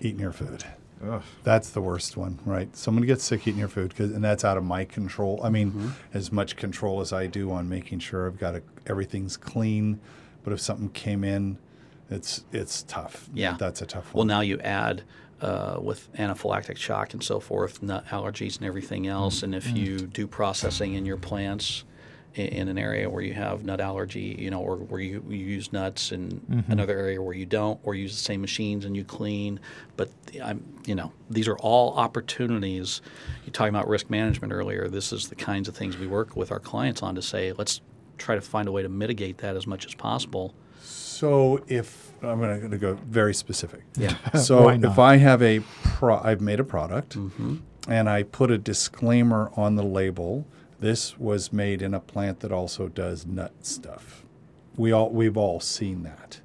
[0.00, 0.64] eating your food?
[1.06, 1.22] Ugh.
[1.44, 2.74] That's the worst one, right?
[2.76, 5.40] Someone gets sick eating your food, 'cause- and that's out of my control.
[5.42, 5.88] I mean, Mm-hmm.
[6.14, 10.00] as much control as I do on making sure I've got a, everything's clean.
[10.44, 11.58] But if something came in,
[12.10, 13.28] it's it's tough.
[13.34, 13.56] Yeah.
[13.58, 14.26] that's a tough one.
[14.28, 15.02] Well, now you add
[15.40, 19.42] uh, with anaphylactic shock and so forth, nut allergies and everything else.
[19.44, 21.84] And if you do processing in your plants
[22.38, 25.36] in, in an area where you have nut allergy, you know, or where you, you
[25.36, 29.04] use nuts, and another area where you don't, or use the same machines and you
[29.04, 29.60] clean,
[29.96, 30.08] but
[30.42, 33.00] I'm, you know, these are all opportunities.
[33.44, 34.88] You're talking about risk management earlier.
[34.88, 37.80] This is the kinds of things we work with our clients on to say, let's
[38.16, 40.54] try to find a way to mitigate that as much as possible.
[40.80, 43.82] So if I'm going to go very specific.
[43.96, 44.14] Yeah.
[44.38, 47.56] So if I have a pro, I've made a product, Mm-hmm.
[47.88, 50.46] and I put a disclaimer on the label.
[50.80, 54.24] This was made in a plant that also does nut stuff.
[54.76, 56.40] We all we've all seen that.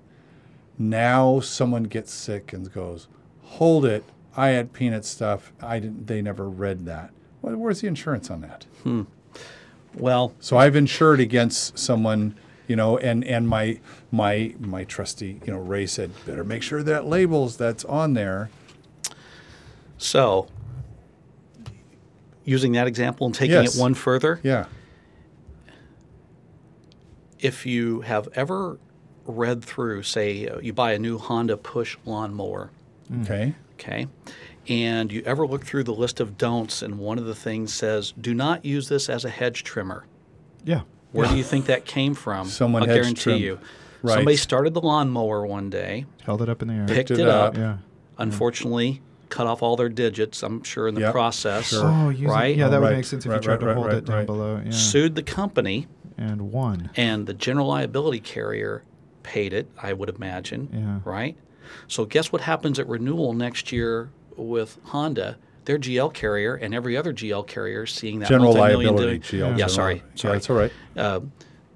[0.77, 3.07] Now someone gets sick and goes,
[3.43, 4.03] "Hold it!
[4.35, 5.53] I had peanut stuff.
[5.61, 6.07] I didn't.
[6.07, 7.11] They never read that.
[7.41, 8.65] Well, where's the insurance on that?
[8.83, 9.03] Hmm.
[9.95, 12.35] Well, So I've insured against someone,
[12.67, 13.79] you know, and and my
[14.11, 18.49] my my trustee, you know, Ray said, better make sure that labels that's on there.
[19.99, 20.47] So,
[22.45, 23.75] using that example and taking Yes.
[23.75, 24.65] it one further, Yeah.
[27.39, 28.77] if you have ever
[29.25, 32.69] read through, say, uh, you buy a new Honda push lawnmower,
[33.21, 33.55] Okay.
[33.79, 34.07] okay,
[34.67, 38.13] and you ever look through the list of don'ts, and one of the things says,
[38.19, 40.05] do not use this as a hedge trimmer.
[40.65, 40.81] Yeah.
[41.11, 42.47] Where do you think that came from?
[42.47, 43.41] Someone hedge guarantee trimmed.
[43.41, 43.59] you.
[44.01, 44.15] Right.
[44.15, 46.85] Somebody started the lawnmower one day, Held it up in the air.
[46.87, 47.49] picked it it, up.
[47.53, 47.77] up, Yeah.
[48.17, 49.01] unfortunately,
[49.33, 51.69] cut off all their digits, I'm sure, in the Yep, process.
[51.69, 51.81] sure.
[51.85, 52.55] Oh, using, Right?
[52.55, 53.95] Yeah, that Oh, would make sense if right, you tried right, to right, hold right,
[53.97, 54.25] it down right.
[54.25, 54.61] below.
[54.63, 54.71] Yeah.
[54.71, 55.87] Sued the company.
[56.17, 56.91] and won.
[56.95, 58.83] and the general liability carrier
[59.23, 60.69] paid it, I would imagine.
[60.71, 60.99] Yeah.
[61.11, 61.35] Right?
[61.87, 65.37] So guess what happens at renewal next year with Honda?
[65.65, 69.17] Their GL carrier and every other GL carrier seeing that General liability.
[69.19, 70.33] di- GL, Yeah, general- sorry, Yeah, sorry.
[70.33, 70.71] that's all right.
[70.95, 71.19] Uh,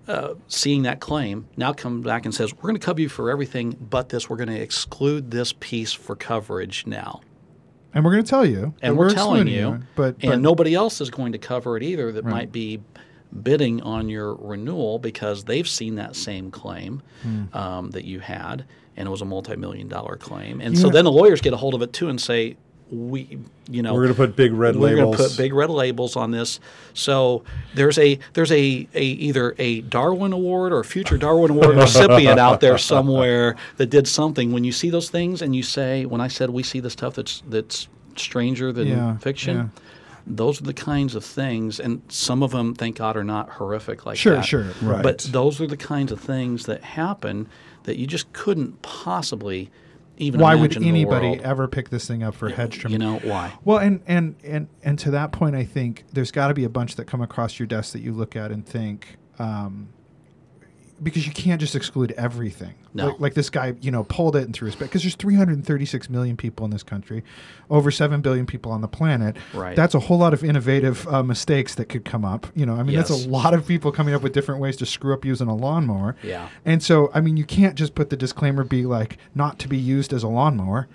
[0.07, 3.31] uh, seeing that claim now comes back and says, "We're going to cover you for
[3.31, 4.29] everything, but this.
[4.29, 7.21] We're going to exclude this piece for coverage now."
[7.93, 8.73] And we're going to tell you.
[8.79, 11.77] that and we're, telling excluding you, but, and but nobody else is going to cover
[11.77, 12.79] it either that might be
[13.43, 17.45] bidding on your renewal because they've seen that same claim Hmm.
[17.57, 20.61] um, that you had, and it was a multi-million dollar claim.
[20.61, 22.57] And so know- then the lawyers get a hold of it too and say,
[22.91, 25.17] "We, you know, We're going to put big red labels we're labels.
[25.17, 26.59] going to put big red labels on this.
[26.93, 27.43] So
[27.75, 32.61] there's a there's a, a either a Darwin Award or future Darwin Award recipient out
[32.61, 34.51] there somewhere that did something.
[34.51, 37.15] When you see those things and you say, when I said we see the stuff
[37.15, 39.55] that's that's stranger than Yeah, fiction.
[39.57, 39.67] yeah.
[40.29, 44.05] Those are the kinds of things, and some of them, thank God, are not horrific
[44.05, 44.45] like Sure, that.
[44.45, 45.01] sure, right.
[45.01, 47.47] But those are the kinds of things that happen
[47.83, 49.69] that you just couldn't possibly
[50.17, 52.97] even why would imagine in the anybody ever pick this thing up for hedge You
[52.97, 53.53] know why?
[53.63, 56.69] Well, and and and and to that point, I think there's got to be a
[56.69, 59.89] bunch that come across your desk that you look at and think, um,
[61.01, 62.73] because you can't just exclude everything.
[62.93, 63.07] No.
[63.07, 66.09] Like, like this guy, you know, pulled it and threw his back because there's 336
[66.09, 67.23] million people in this country,
[67.69, 69.35] over seven billion people on the planet.
[69.53, 69.75] Right.
[69.75, 72.47] That's a whole lot of innovative uh, mistakes that could come up.
[72.55, 74.85] You know, I mean, that's a lot of people coming up with different ways to
[74.85, 76.15] screw up using a lawnmower.
[76.23, 76.49] Yeah.
[76.65, 79.77] And so, I mean, you can't just put the disclaimer be like not to be
[79.77, 80.87] used as a lawnmower.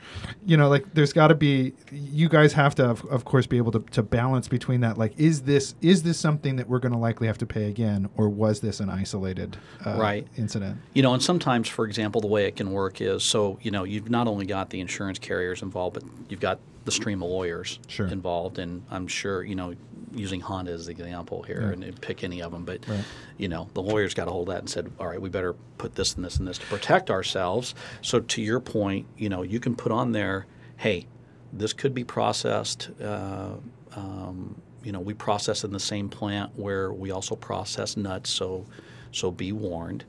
[0.45, 1.73] You know, like there's got to be.
[1.93, 4.99] You guys have to, of, of course, be able to, to balance between that.
[4.99, 8.09] Like, is this is this something that we're going to likely have to pay again,
[8.17, 10.27] or was this an isolated uh, Right.
[10.37, 10.79] incident?
[10.95, 13.85] You know, and sometimes, for example, the way it can work is so, you know,
[13.85, 17.79] you've not only got the insurance carriers involved, but you've got the stream of lawyers
[17.87, 18.07] Sure.
[18.09, 18.59] involved.
[18.59, 19.75] And I'm sure, you know,
[20.15, 21.73] using Honda as the example here, Yeah.
[21.73, 23.05] and and pick any of them, but, Right.
[23.39, 25.55] you know, the lawyers got a hold of that and said, all right, we better
[25.79, 27.75] put this and this and this to protect ourselves.
[28.03, 31.07] So, to your point, you know, you can put on there, hey,
[31.53, 32.91] this could be processed.
[33.03, 33.53] Uh,
[33.97, 38.67] um, you know, we process in the same plant where we also process nuts, so
[39.13, 40.05] so be warned.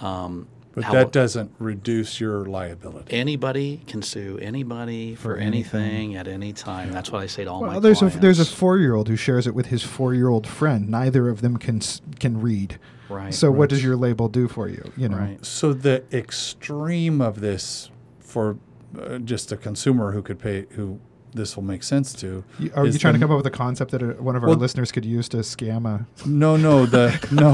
[0.00, 3.12] Um, But how- that doesn't reduce your liability.
[3.16, 6.90] anybody can sue anybody for, For anything, at any time.
[6.90, 8.20] That's what I say to all my Well, there's a clients.
[8.20, 10.88] there's a four year old who shares it with his four year old friend.
[10.88, 11.80] Neither of them can
[12.18, 12.78] can read.
[13.08, 13.32] Right.
[13.34, 14.90] So what does your label do for you?
[14.96, 15.18] You know.
[15.18, 15.44] right.
[15.44, 18.56] So the extreme of this for
[19.00, 20.98] uh, just a consumer who could pay, who
[21.34, 22.44] this will make sense to.
[22.58, 24.42] You- Are you is trying to come up with a concept that uh one of
[24.42, 27.52] our Well- listeners could use to scam a No, no, the no,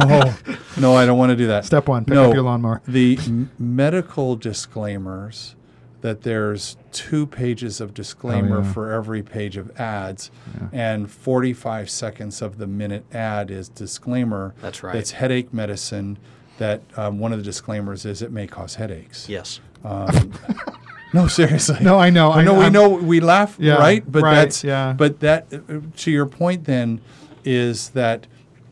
[0.81, 0.95] no.
[0.97, 1.65] I don't want to do that.
[1.65, 2.05] step one?
[2.05, 2.83] Pick no, up your lawnmower.
[2.87, 5.55] The m- medical disclaimers
[6.03, 8.73] that there's two pages of disclaimer Oh, yeah.
[8.73, 10.69] for every page of ads, Yeah.
[10.73, 14.55] and 45 seconds of the minute ad is disclaimer.
[14.63, 14.95] That's right.
[14.95, 16.17] That's headache medicine.
[16.57, 19.29] That um, one of the disclaimers is it may cause headaches.
[19.29, 19.61] Yes.
[19.85, 20.33] Um,
[21.13, 21.79] no, seriously.
[21.81, 22.31] No, I know.
[22.33, 24.03] I know we I'm- know we laugh, Yeah, right?
[24.11, 24.95] But right, that's yeah.
[24.97, 27.01] But that, uh, to your point, then,
[27.45, 28.27] is that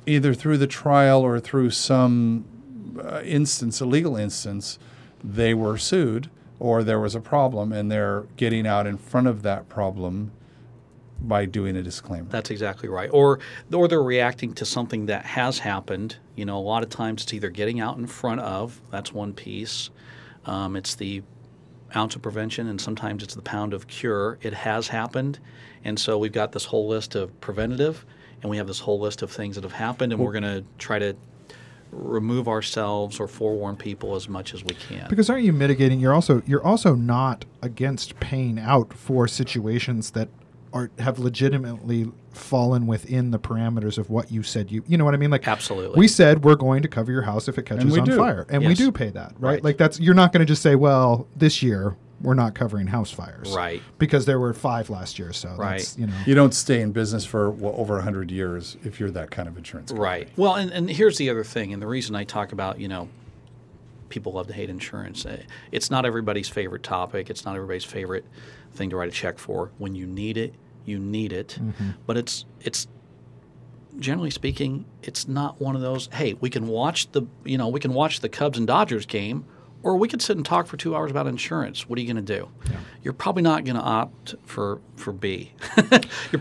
[0.06, 2.44] either through the trial or through some
[3.02, 4.78] uh, instance, a legal instance,
[5.22, 9.42] they were sued or there was a problem, and they're getting out in front of
[9.42, 10.32] that problem
[11.20, 12.26] by doing a disclaimer.
[12.30, 13.10] That's exactly right.
[13.12, 13.38] Or
[13.72, 16.16] or they're reacting to something that has happened.
[16.36, 18.80] You know, a lot of times it's either getting out in front of.
[18.90, 19.90] That's one piece.
[20.46, 21.22] Um, it's the
[21.96, 24.38] ounce of prevention, and sometimes it's the pound of cure.
[24.42, 25.38] It has happened,
[25.84, 28.04] and so we've got this whole list of preventative,
[28.42, 30.64] and we have this whole list of things that have happened, and we're going to
[30.78, 31.16] try to
[31.90, 35.08] remove ourselves or forewarn people as much as we can.
[35.08, 36.00] Because aren't you mitigating?
[36.00, 40.28] You're also you're also not against paying out for situations that
[40.72, 45.14] are have legitimately fallen within the parameters of what you said you you know what
[45.14, 45.98] I mean like Absolutely.
[45.98, 48.16] we said we're going to cover your house if it catches on do.
[48.16, 49.54] fire and we do pay that right?
[49.54, 49.64] Right.
[49.64, 53.10] like that's you're not going to just say well this year we're not covering house
[53.10, 53.80] fires Right.
[53.98, 55.78] because there were five last year so Right.
[55.78, 59.10] that's you know you don't stay in business for well, over 100 years if you're
[59.12, 60.04] that kind of insurance company.
[60.08, 60.28] Right.
[60.36, 63.08] Well, and, and here's the other thing, and the reason I talk about, you know,
[64.08, 65.24] people love to hate insurance.
[65.26, 65.36] eh,
[65.70, 67.30] It's not everybody's favorite topic.
[67.30, 68.24] It's not everybody's favorite
[68.74, 69.70] thing to write a check for.
[69.78, 70.54] When you need it,
[70.84, 71.58] you need it.
[72.06, 72.86] But it's it's
[73.98, 76.08] generally speaking, it's not one of those.
[76.12, 79.44] Hey, we can watch the you know we can watch the Cubs and Dodgers game.
[79.84, 81.88] Or we could sit and talk for two hours about insurance.
[81.88, 82.48] What are you going to do?
[83.04, 85.52] You're probably not going to opt for for B.
[85.76, 85.86] You're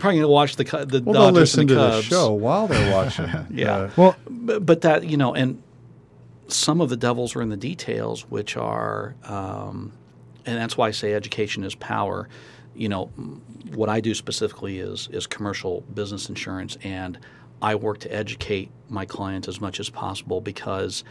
[0.00, 2.04] probably going to watch the the Well, Dodgers listen and the to the Cubs.
[2.06, 3.28] show while they're watching.
[3.50, 3.72] Yeah.
[3.76, 5.62] Uh, well but, but that you know and
[6.48, 9.92] some of the devils are in the details which are um,
[10.48, 12.28] and that's why i say education is power
[12.74, 13.06] you know
[13.74, 17.18] what i do specifically is is commercial business insurance and
[17.62, 21.04] i work to educate my clients as much as possible because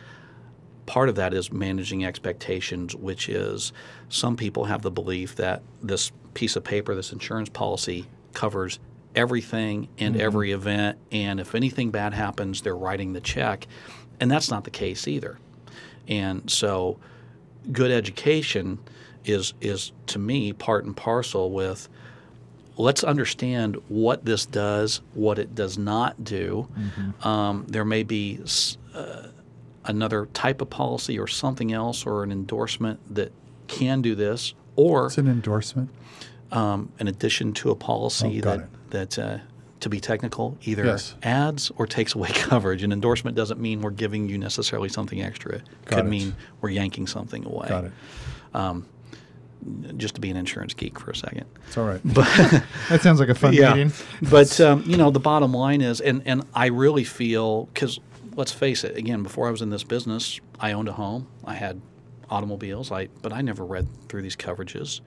[0.87, 3.71] part of that is managing expectations, which is
[4.09, 8.79] some people have the belief that this piece of paper, this insurance policy, covers
[9.13, 10.25] everything and mm-hmm.
[10.25, 13.67] every event, and if anything bad happens, they're writing the check.
[14.19, 15.37] And that's not the case either.
[16.07, 16.97] And so,
[17.71, 18.79] good education
[19.27, 21.89] is is to me part and parcel with
[22.77, 26.67] let's understand what this does, what it does not do.
[27.23, 28.39] Um, there may be
[28.93, 29.23] uh,
[29.85, 33.31] another type of policy or something else or an endorsement that
[33.67, 35.89] can do this, or it's an endorsement.
[36.51, 39.37] um, in addition to a policy Oh, that that uh,
[39.79, 41.15] to be technical either Yes.
[41.23, 42.83] adds or takes away coverage.
[42.83, 45.55] An endorsement doesn't mean we're giving you necessarily something extra.
[45.55, 46.09] It Got could it.
[46.09, 47.67] mean we're yanking something away.
[47.69, 47.91] Got it.
[49.97, 51.45] Just to be an insurance geek for a second.
[51.67, 52.01] It's all right.
[52.03, 53.91] that sounds like a fun meeting.
[54.21, 57.99] But um, you know, the bottom line is, and and I really feel because
[58.35, 61.55] let's face it, again, before I was in this business, I owned a home, I
[61.55, 61.81] had
[62.29, 65.01] automobiles, I but I never read through these coverages,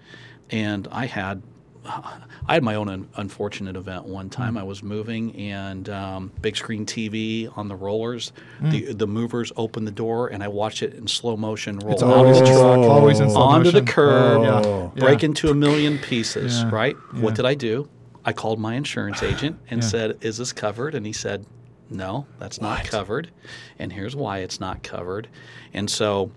[0.51, 1.43] and I had
[1.87, 4.59] I had my own un- unfortunate event one time.
[4.59, 8.33] I was moving and um, big screen TV on the rollers.
[8.61, 12.03] The the movers opened the door and I watched it in slow motion roll It's
[12.03, 14.93] out the truck always in slow onto the curb, Oh.
[14.97, 15.27] break Yeah.
[15.27, 16.59] into a million pieces.
[16.61, 16.71] Yeah.
[16.71, 16.97] Right?
[17.15, 17.89] What did I do?
[18.25, 21.47] I called my insurance agent and said, "Is this covered?" And he said,
[21.89, 23.31] "No, that's not covered."
[23.79, 25.29] And here's why it's not covered.
[25.73, 26.31] And so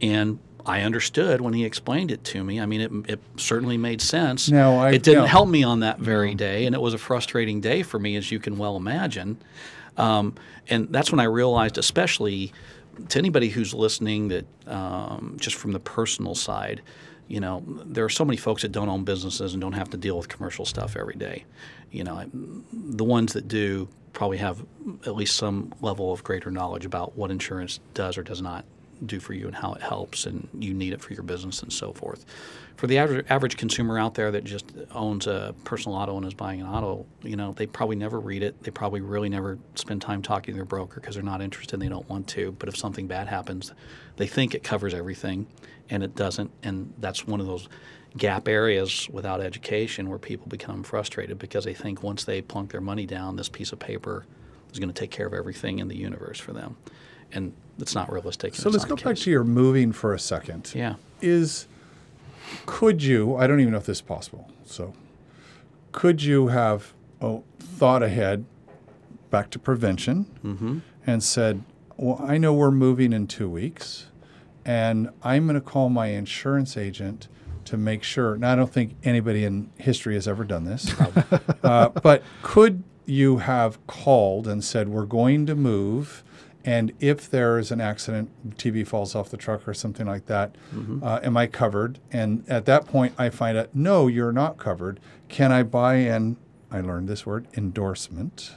[0.00, 2.60] and I understood when he explained it to me.
[2.60, 4.50] I mean, it, it certainly made sense.
[4.50, 6.98] Now, I- it didn't now- help me on that very day, and it was a
[6.98, 9.36] frustrating day for me, as you can well imagine.
[9.96, 10.34] Um,
[10.68, 12.52] and that's when I realized, especially
[13.08, 16.80] to anybody who's listening, that um, just from the personal side,
[17.28, 19.96] you know, there are so many folks that don't own businesses and don't have to
[19.96, 21.44] deal with commercial stuff every day.
[21.90, 22.24] You know,
[22.72, 24.64] the ones that do probably have
[25.06, 28.64] at least some level of greater knowledge about what insurance does or does not
[29.04, 31.72] do for you and how it helps and you need it for your business and
[31.72, 32.24] so forth.
[32.76, 36.60] For the average, consumer out there that just owns a personal auto and is buying
[36.60, 38.62] an auto, you know, they probably never read it.
[38.62, 41.82] They probably really never spend time talking to their broker because they're not interested and
[41.82, 42.52] they don't want to.
[42.52, 43.72] But if something bad happens,
[44.16, 45.46] they think it covers everything
[45.88, 46.50] and it doesn't.
[46.62, 47.68] And that's one of those
[48.16, 52.80] gap areas without education where people become frustrated because they think once they plunk their
[52.80, 54.26] money down, this piece of paper
[54.72, 56.76] is going to take care of everything in the universe for them.
[57.32, 58.54] And it's not realistic.
[58.54, 60.72] So let's go back to your moving for a second.
[60.74, 60.94] Yeah.
[61.20, 61.66] Is
[62.66, 63.36] could you?
[63.36, 64.50] I don't even know if this is possible.
[64.64, 64.94] So,
[65.92, 68.44] could you have oh, thought ahead,
[69.30, 70.78] back to prevention, Mm-hmm.
[71.06, 71.62] and said,
[71.96, 74.06] "Well, I know we're moving in two weeks,
[74.64, 77.28] and I'm going to call my insurance agent."
[77.66, 80.92] To make sure, now I don't think anybody in history has ever done this,
[81.62, 86.23] uh, but could you have called and said, We're going to move,
[86.64, 90.54] and if there is an accident, TV falls off the truck or something like that,
[91.02, 91.98] uh, am I covered?
[92.10, 94.98] And at that point, I find out, No, you're not covered.
[95.28, 96.36] Can I buy an,
[96.70, 98.52] I learned this word, endorsement,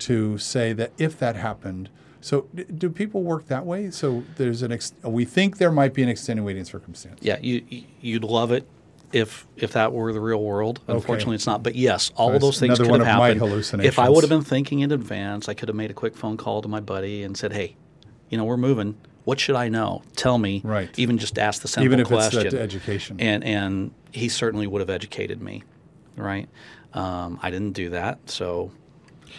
[0.00, 3.90] to say that if that happened, so d- do people work that way?
[3.90, 7.18] So there's an, ex- we think there might be an extenuating circumstance.
[7.22, 8.66] Yeah, you- you'd love it
[9.12, 10.80] if if that were the real world.
[10.84, 10.94] Okay.
[10.96, 11.62] Unfortunately, it's not.
[11.62, 13.84] But yes, all of those things could have happened.
[13.84, 16.36] If I would have been thinking in advance, I could have made a quick phone
[16.36, 17.76] call to my buddy and said, "Hey,
[18.28, 18.96] you know, we're moving.
[19.24, 20.02] What should I know?
[20.16, 20.90] Tell me." Right.
[20.98, 22.46] Even just ask the simple Even if question.
[22.46, 23.16] it's education.
[23.20, 25.64] And and he certainly would have educated me,
[26.16, 26.48] right?
[26.94, 28.72] Um, I didn't do that, so.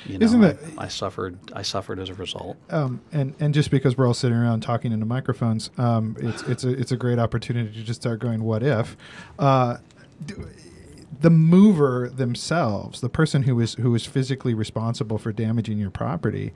[0.06, 1.38] You know, Isn't that- I suffered.
[1.54, 2.58] I suffered as a result.
[2.70, 6.64] Um, and and just because we're all sitting around talking into microphones, um, it's it's
[6.64, 8.96] a it's a great opportunity to just start going, what if?
[9.38, 9.78] Uh,
[10.26, 10.36] d-
[11.22, 16.54] the mover themselves, the person who is who is physically responsible for damaging your property,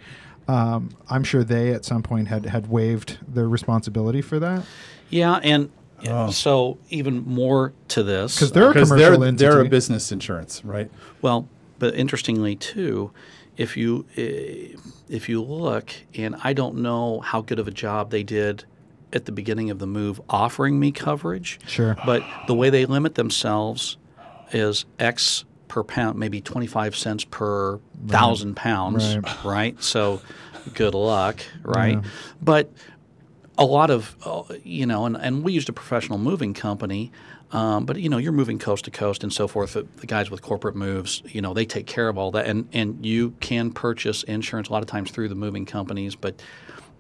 [0.48, 4.64] um, I'm sure they at some point had had waived their responsibility for that
[5.10, 5.70] Yeah, and
[6.06, 6.32] Oh.
[6.32, 9.36] so even more to this because they're a commercial they're, entity.
[9.38, 10.92] they're a business insurance, right?
[11.22, 11.48] Well,
[11.84, 13.12] but interestingly too,
[13.58, 14.76] if you eh,
[15.10, 18.64] if you look, and I don't know how good of a job they did
[19.12, 21.60] at the beginning of the move offering me coverage.
[21.68, 21.96] Sure.
[22.06, 23.98] But the way they limit themselves
[24.54, 29.44] is X per pound, maybe twenty five cents per thousand pounds, Right.
[29.44, 29.84] right?
[29.84, 30.22] So,
[30.74, 31.98] good luck, right?
[32.02, 32.10] Yeah.
[32.42, 32.72] But
[33.58, 37.12] a lot of uh, you know, and, and we used a professional moving company,
[37.54, 39.74] um, but you know, you're moving coast to coast and so forth.
[39.74, 42.68] The, the guys with corporate moves, you know, they take care of all that, and
[42.74, 46.42] and you can purchase insurance a lot of times through the moving companies, but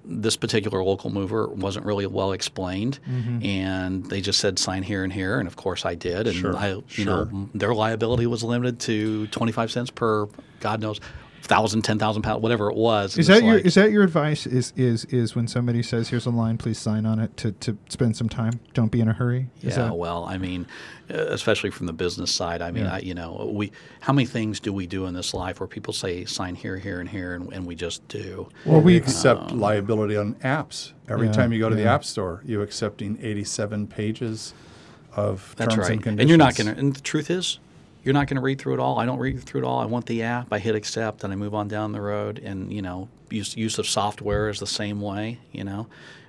[0.05, 2.99] this particular local mover wasn't really well explained,
[3.41, 6.55] and they just said sign here and here, and of course I did, and Sure,
[6.57, 7.05] I, you sure.
[7.25, 10.27] know, their liability was limited to 25 cents per,
[10.59, 10.99] God knows,
[11.43, 13.17] thousand, ten thousand pounds, whatever it was.
[13.17, 14.47] Is that it's your like- is that your advice?
[14.47, 17.77] Is is is when somebody says, "Here's a line, please sign on it," to, to
[17.89, 18.59] spend some time.
[18.73, 19.49] Don't be in a hurry.
[19.61, 20.65] Is Yeah, that- well, I mean,
[21.11, 22.61] uh, especially from the business side.
[22.61, 22.93] I mean, Yeah.
[22.95, 25.93] I, you know, we how many things do we do in this life where people
[25.93, 28.47] say sign here, here, and here, and, and we just do.
[28.65, 30.93] Well, we we- accept liability on apps.
[31.09, 34.53] Every Yeah, time you go to the app store, you accepting 87 pages
[35.15, 35.93] of That's terms right.
[35.95, 36.21] and conditions.
[36.21, 36.79] And you're not going to.
[36.79, 37.59] And the truth is,
[38.03, 38.99] you're not going to read through it all.
[38.99, 39.79] I don't read through it all.
[39.79, 40.51] I want the app.
[40.51, 42.39] I hit accept, and I move on down the road.
[42.39, 45.39] And you know, use use of software is the same way.
[45.51, 45.87] You know,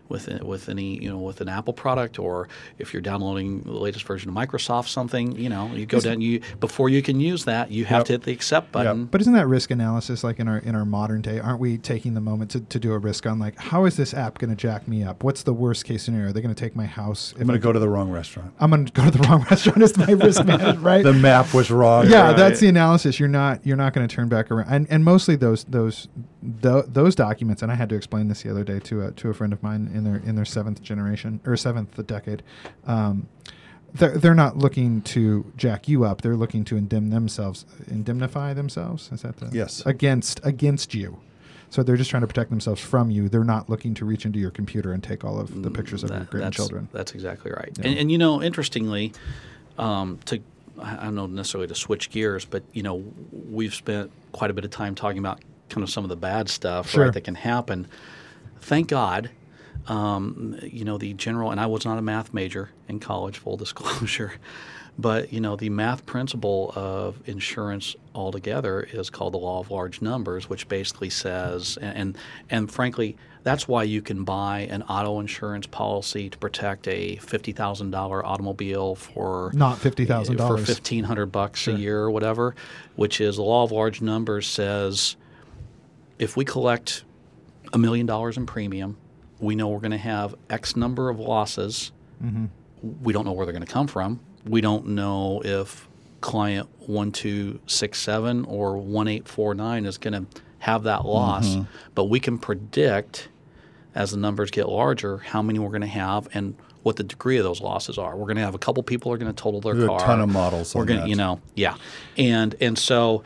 [0.09, 4.05] with with any you know with an Apple product, or if you're downloading the latest
[4.07, 6.21] version of Microsoft something, you know, you go down.
[6.21, 8.07] You before you can use that, you have Yep.
[8.07, 9.07] to hit the accept button.
[9.07, 11.41] But isn't that risk analysis like in our in our modern day?
[11.41, 14.13] Aren't we taking the moment to, to do a risk on like how is this
[14.15, 15.25] app going to jack me up?
[15.25, 16.29] What's the worst case scenario?
[16.29, 17.33] Are they going to take my house?
[17.39, 18.53] I'm going to go to the wrong restaurant.
[18.61, 19.83] I'm going to go to the wrong restaurant.
[19.83, 21.03] Is my risk management right?
[21.03, 22.09] The map was wrong.
[22.11, 22.37] yeah, right?
[22.37, 23.19] that's the analysis.
[23.19, 24.69] You're not you're not going to turn back around.
[24.71, 26.09] And and mostly those those
[26.43, 27.63] tho- those documents.
[27.63, 29.63] And I had to explain this the other day to a to a friend of
[29.63, 32.43] mine in their in their seventh generation or seventh decade.
[32.87, 33.29] Um,
[33.95, 36.23] they're, they're not looking to jack you up.
[36.23, 39.09] They're looking to indemn themselves, indemnify themselves.
[39.13, 39.83] Is that the Yes.
[39.87, 41.19] against against you?
[41.71, 43.29] So they're just trying to protect themselves from you.
[43.29, 46.11] They're not looking to reach into your computer and take all of the pictures of
[46.11, 46.89] your That- grandchildren.
[46.93, 47.71] That's, that's exactly right.
[47.79, 47.87] Yeah.
[47.89, 49.13] And, and you know, interestingly,
[49.79, 50.41] um, to
[50.81, 54.55] I I don't know necessarily to switch gears, but you know, we've spent quite a
[54.55, 57.05] bit of time talking about kind of some of the bad stuff Sure.
[57.05, 57.87] right, that can happen.
[58.61, 59.31] Thank God,
[59.87, 61.51] um, you know, the general.
[61.51, 64.35] And I was not a math major in college, full disclosure.
[64.97, 70.01] But you know, the math principle of insurance altogether is called the law of large
[70.01, 72.19] numbers, which basically says, and and,
[72.49, 77.51] and frankly, that's why you can buy an auto insurance policy to protect a fifty
[77.51, 81.75] thousand dollar automobile for Not fifty thousand dollars for fifteen hundred bucks Sure.
[81.75, 82.55] a year or whatever,
[82.95, 85.17] which is the law of large numbers says
[86.21, 87.03] if we collect
[87.73, 88.97] a million dollars in premium,
[89.41, 91.93] we know we're going to have X number of losses.
[92.23, 92.47] Mm-hmm.
[93.03, 94.21] We don't know where they're going to come from.
[94.47, 95.89] We don't know if
[96.21, 101.05] client one two six seven or one eight four nine is going to have that
[101.05, 101.57] loss,
[101.95, 103.29] but we can predict
[103.95, 107.37] as the numbers get larger how many we're going to have and what the degree
[107.39, 108.17] of those losses are.
[108.17, 110.21] We're going to have a couple people are going to total their There's a ton
[110.21, 111.77] of models We're going to, you know, yeah,
[112.17, 113.23] and and so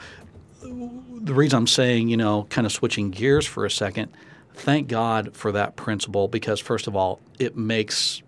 [0.61, 4.11] the reason I'm saying, you know, kind of switching gears for a second,
[4.59, 8.23] thank God for that principle because first of all, it makes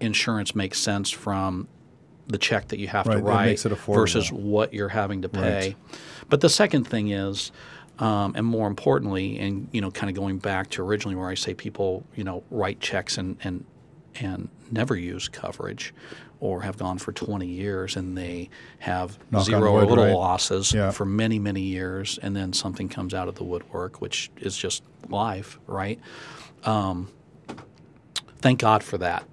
[0.00, 1.68] insurance make sense from
[2.26, 5.76] the check that you have Right, to it write versus what you're having to pay.
[6.28, 7.52] But the second thing is,
[7.98, 11.34] um, and more importantly, and you know, kind of going back to originally where I
[11.34, 13.64] say people, you know, write checks and and
[14.20, 15.94] and never use coverage,
[16.40, 20.14] or have gone for 20 years and they have Knock zero or little right?
[20.14, 20.90] losses Yeah.
[20.90, 24.82] for many many years, and then something comes out of the woodwork, which is just
[25.08, 25.98] life, right?
[26.64, 27.08] Um,
[28.40, 29.24] thank God for that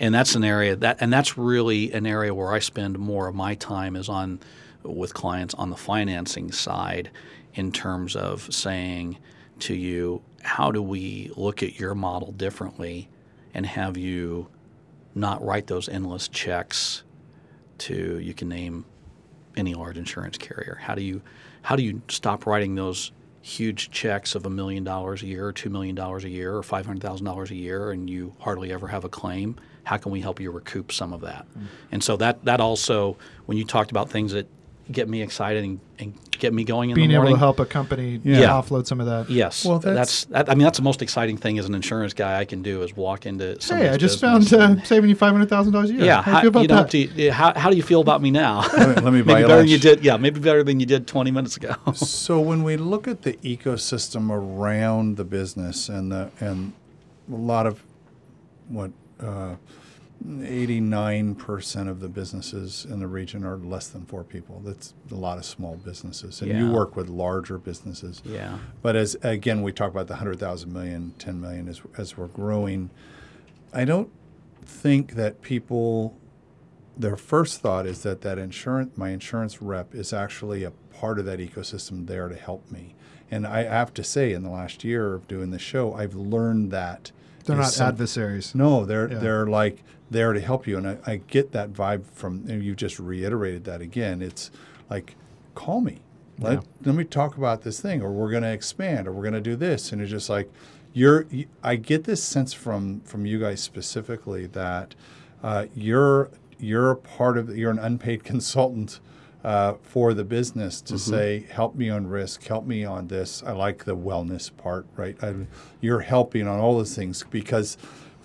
[0.00, 3.34] and that's an area that and that's really an area where I spend more of
[3.34, 4.40] my time is on
[4.82, 7.10] with clients on the financing side
[7.54, 9.18] in terms of saying
[9.60, 13.08] to you how do we look at your model differently
[13.54, 14.48] and have you
[15.18, 17.02] not write those endless checks
[17.78, 18.84] to you can name
[19.56, 20.78] any large insurance carrier.
[20.80, 21.22] How do you
[21.62, 25.52] how do you stop writing those huge checks of a million dollars a year or
[25.52, 28.72] two million dollars a year or five hundred thousand dollars a year and you hardly
[28.72, 29.56] ever have a claim?
[29.84, 31.46] How can we help you recoup some of that?
[31.58, 31.66] Mm.
[31.92, 33.16] and so that that also
[33.46, 34.46] when you talked about things that
[34.90, 37.66] get me excited and, and get me going in Being the able to help a
[37.66, 38.48] company Yeah.
[38.50, 39.28] offload some of that.
[39.28, 42.14] yes Well, that's, that's- that, i mean that's the most exciting thing as an insurance
[42.14, 45.32] guy i can do is walk into Hey, I just found uh, saving you five
[45.32, 46.04] hundred thousand dollars a year.
[46.04, 46.90] yeah, how do you feel about you know, that?
[46.90, 48.60] do you- how, how do you feel about me now?
[48.76, 50.04] Let me- let me buy maybe you better than you did.
[50.04, 51.74] Yeah, maybe better than you did 20 minutes ago.
[51.94, 56.72] So when we look at the ecosystem around the business and the and
[57.30, 57.82] a lot of
[58.68, 59.54] what uh,
[60.26, 64.60] 89% of the businesses in the region are less than four people.
[64.64, 66.42] That's a lot of small businesses.
[66.42, 68.20] And you work with larger businesses.
[68.24, 72.26] yeah, But as again, we talk about the 100,000 million, 10 million as, as we're
[72.26, 72.90] growing.
[73.72, 74.10] I don't
[74.64, 76.16] think that people,
[76.96, 81.26] their first thought is that that insurance, my insurance rep is actually a part of
[81.26, 82.94] that ecosystem there to help me.
[83.30, 86.70] And I have to say, in the last year of doing the show, I've learned
[86.72, 87.12] that
[87.44, 88.54] They're not some- adversaries.
[88.54, 89.18] no, they're Yeah.
[89.18, 92.74] they're like there to help you, and I, I get that vibe from and you.
[92.74, 94.22] Just reiterated that again.
[94.22, 94.50] It's
[94.88, 95.16] like,
[95.54, 95.98] call me,
[96.38, 96.60] let Yeah.
[96.84, 99.40] let me talk about this thing, or we're going to expand, or we're going to
[99.40, 100.50] do this, and it's just like
[100.92, 101.26] you're.
[101.30, 104.94] You, I get this sense from from you guys specifically that
[105.42, 109.00] uh, you're you're a part of you're an unpaid consultant.
[109.44, 113.40] Uh, for the business to say, help me on risk, help me on this.
[113.44, 115.16] I like the wellness part, right?
[115.22, 115.32] I,
[115.80, 117.78] you're helping on all those things because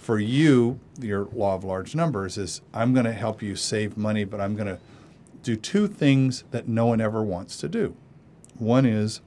[0.04, 4.26] for you, your law of large numbers is I'm going to help you save money,
[4.26, 4.80] but I'm going to
[5.44, 7.96] do two things that no one ever wants to do.
[8.58, 9.22] One is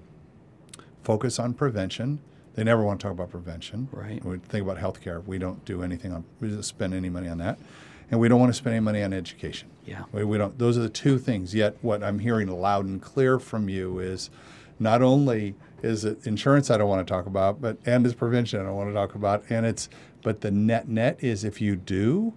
[1.02, 2.20] focus on prevention.
[2.54, 3.88] They never want to talk about prevention.
[3.90, 4.22] Right.
[4.24, 5.24] We think about healthcare.
[5.24, 6.24] We don't do anything on.
[6.40, 7.58] We don't spend any money on that,
[8.10, 9.68] and we don't want to spend any money on education.
[9.86, 10.04] Yeah.
[10.12, 10.58] We, we don't.
[10.58, 11.54] Those are the two things.
[11.54, 14.30] Yet, what I'm hearing loud and clear from you is,
[14.78, 18.60] not only is it insurance I don't want to talk about, but and it's prevention
[18.60, 19.88] I don't want to talk about, and it's
[20.22, 22.34] but the net net is if you do,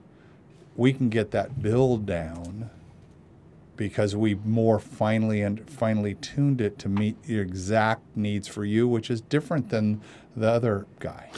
[0.76, 2.70] we can get that bill down
[3.76, 8.88] because we more finely and finely tuned it to meet your exact needs for you,
[8.88, 10.02] which is different than
[10.36, 11.32] the other guy.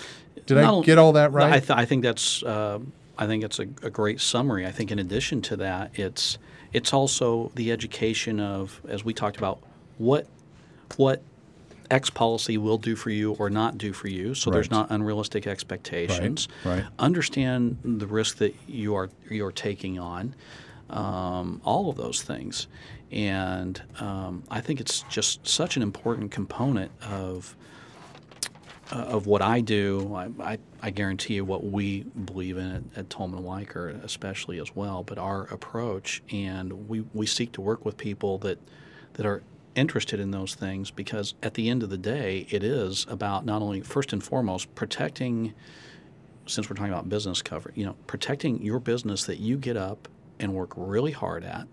[0.48, 1.54] Did I get all that right?
[1.54, 2.80] I, th- I think that's uh,
[3.18, 4.66] I think it's a, a great summary.
[4.66, 6.40] I think in addition to that, it's
[6.74, 9.60] it's also the education of as we talked about
[9.98, 10.26] what
[10.98, 11.22] what
[11.92, 14.34] X policy will do for you or not do for you.
[14.34, 16.48] So there's not unrealistic expectations.
[16.64, 16.86] right.
[16.98, 20.34] Understand the risk that you are you're taking on.
[20.90, 22.68] Um, all of those things,
[23.12, 27.56] and um, I think it's just such an important component of
[28.92, 30.14] uh, of what I do.
[30.14, 34.76] I, I, I guarantee you what we believe in at, at Tolman Wiker, especially as
[34.76, 35.02] well.
[35.04, 38.60] But our approach, and we, we seek to work with people that
[39.14, 39.44] that are
[39.76, 43.62] interested in those things because at the end of the day, it is about not
[43.62, 45.54] only first and foremost protecting.
[46.48, 50.08] Since we're talking about business cover, you know, protecting your business that you get up
[50.40, 51.68] and work really hard at.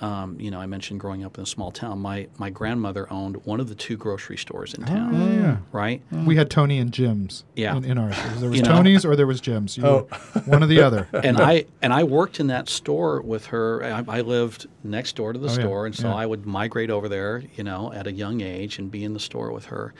[0.00, 1.98] Um, you know, I mentioned growing up in a small town.
[1.98, 5.14] My my grandmother owned one of the two grocery stores in town.
[5.14, 5.56] Oh, yeah.
[5.72, 6.00] Right?
[6.24, 7.76] We had Tony and Jim's Yeah.
[7.76, 8.16] in, in ours.
[8.38, 8.70] There was You know.
[8.72, 9.76] Tony's or there was Jim's.
[9.76, 10.08] You Oh.
[10.46, 11.06] one or the other.
[11.22, 13.84] and I and I worked in that store with her.
[13.84, 16.14] I, I lived next door to the Oh, yeah, store, and so yeah.
[16.14, 19.20] I would migrate over there, you know, at a young age and be in the
[19.20, 19.92] store with her.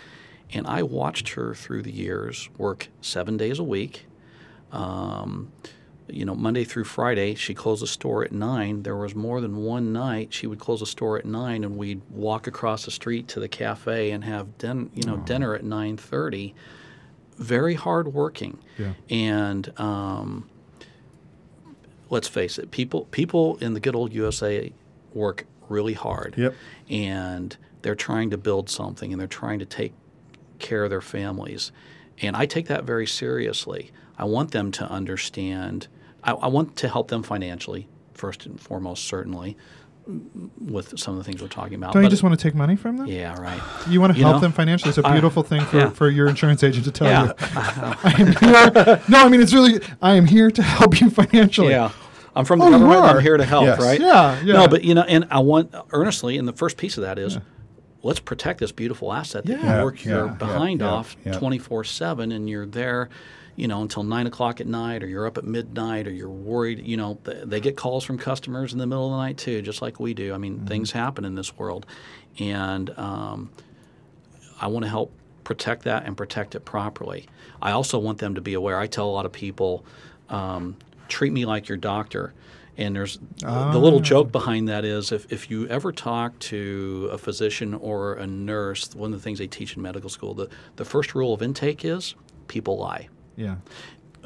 [0.53, 4.07] And I watched her through the years work seven days a week.
[4.73, 5.53] Um,
[6.15, 8.83] you know, Monday through Friday, she closed the store at nine.
[8.83, 12.03] There was more than one night she would close the store at nine, and we'd
[12.11, 15.97] walk across the street to the cafe and have din- you know, dinner at nine
[15.97, 16.55] thirty.
[17.37, 18.93] Very hard working, Yeah.
[19.09, 20.49] and um,
[22.11, 24.73] let's face it, people people in the good old USA
[25.15, 26.35] work really hard.
[26.37, 26.55] Yep.
[26.89, 29.93] And they're trying to build something and they're trying to take
[30.59, 31.73] care of their families.
[32.21, 33.91] And I take that very seriously.
[34.19, 35.89] I want them to understand,
[36.25, 39.57] I, I want to help them financially, first and foremost, certainly,
[40.59, 41.93] with some of the things we're talking about.
[41.93, 43.07] Don't you just want to take money from them?
[43.07, 43.61] yeah, right.
[43.89, 44.89] You want to You help know, them financially.
[44.91, 45.91] It's a beautiful thing for, yeah.
[45.91, 47.27] for your insurance agent to tell Yeah.
[47.27, 47.35] you.
[47.41, 48.27] I am
[48.85, 49.03] here.
[49.09, 49.81] No, I mean it's really.
[50.03, 51.71] I am here to help you financially.
[51.71, 51.91] Yeah.
[52.35, 53.03] I'm from the Oh, government.
[53.03, 53.81] I'm here to help, Yes.
[53.81, 54.01] right?
[54.01, 54.55] Yeah, yeah.
[54.55, 57.39] No, but you know, and I want earnestly, and the first piece of that is,
[58.03, 59.79] let's protect this beautiful asset that Yeah.
[59.79, 61.33] you work Yeah, your yeah, behind yeah, off yeah.
[61.33, 63.11] 24 seven, and you're there,
[63.61, 66.87] you know, until nine o'clock at night, or you're up at midnight, or you're worried.
[66.87, 69.61] You know, th- they get calls from customers in the middle of the night too,
[69.61, 70.33] just like we do.
[70.33, 71.85] I mean, things happen in this world,
[72.39, 73.51] and um,
[74.61, 75.13] I want to help
[75.45, 77.29] protect that and protect it properly.
[77.61, 78.79] I also want them to be aware.
[78.79, 79.85] I tell a lot of people,
[80.31, 80.77] um,
[81.09, 82.33] treat me like your doctor.
[82.79, 83.19] And there's
[83.73, 88.15] the little joke behind that is if, if you ever talk to a physician or
[88.15, 91.35] a nurse, one of the things they teach in medical school, the, the first rule
[91.35, 92.15] of intake is
[92.49, 93.09] people lie.
[93.37, 93.57] Yeah.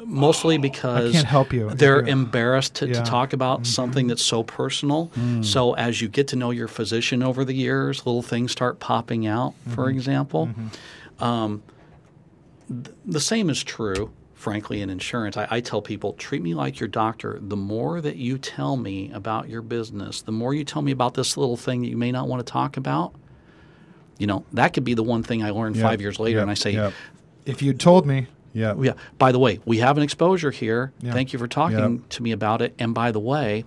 [0.03, 1.69] Mostly because can't help you.
[1.69, 2.11] they're Yeah.
[2.11, 2.93] embarrassed to, Yeah.
[2.95, 3.03] Mm-hmm.
[3.05, 5.09] to talk about something that's so personal.
[5.17, 5.43] Mm.
[5.43, 9.25] So as you get to know your physician over the years, little things start popping
[9.25, 9.53] out.
[9.69, 9.97] For Mm-hmm.
[9.97, 10.49] example,
[11.19, 11.63] um,
[12.67, 15.37] th- the same is true, frankly, in insurance.
[15.37, 17.39] I, I tell people, treat me like your doctor.
[17.41, 21.13] The more that you tell me about your business, the more you tell me about
[21.13, 23.13] this little thing that you may not want to talk about.
[24.19, 26.41] You know, that could be the one thing I learned Yep, five years later, yep,
[26.43, 26.93] and I say, yep,
[27.45, 28.77] If you'd told me, yep.
[28.81, 28.93] yeah.
[29.19, 30.91] By the way, we have an exposure here.
[31.01, 31.13] Yeah.
[31.13, 32.09] Thank you for talking Yep.
[32.09, 32.73] to me about it.
[32.79, 33.65] And by the way,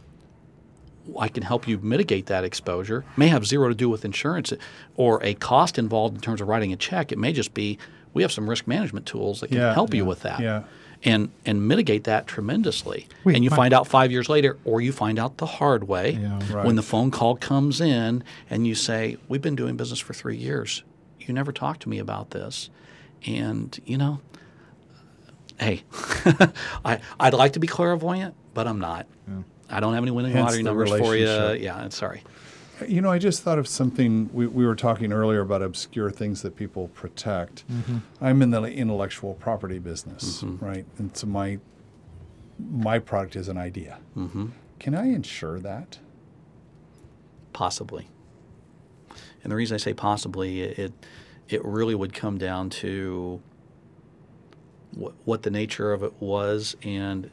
[1.18, 3.04] I can help you mitigate that exposure.
[3.16, 4.52] May have zero to do with insurance
[4.96, 7.12] or a cost involved in terms of writing a check.
[7.12, 7.78] It may just be
[8.14, 10.40] we have some risk management tools that can Yeah, help you with that.
[10.40, 10.64] yeah.
[11.04, 13.06] And and mitigate that tremendously.
[13.24, 16.18] And you my- find out five years later, or you find out the hard way
[16.20, 16.40] Yeah.
[16.52, 16.66] Right.
[16.66, 20.36] when the phone call comes in and you say, We've been doing business for three
[20.36, 20.82] years.
[21.20, 22.68] You never talked to me about this.
[23.26, 24.20] And, you know,
[25.60, 25.82] hey,
[26.84, 29.06] I, I'd like to be clairvoyant, but I'm not.
[29.70, 31.26] I don't have any winning Hence lottery numbers for you.
[31.62, 32.22] Yeah, I'm sorry.
[32.86, 34.30] You know, I just thought of something.
[34.32, 37.68] We, we were talking earlier about obscure things that people protect.
[37.68, 37.98] Mm-hmm.
[38.20, 40.64] I'm in the intellectual property business, mm-hmm.
[40.64, 40.86] right?
[40.98, 41.58] And so my
[42.58, 43.98] my product is an idea.
[44.16, 44.46] Mm-hmm.
[44.78, 45.98] Can I insure that?
[47.52, 48.08] Possibly.
[49.42, 50.92] And the reason I say possibly, it
[51.48, 53.40] it really would come down to
[54.94, 57.30] what, what the nature of it was and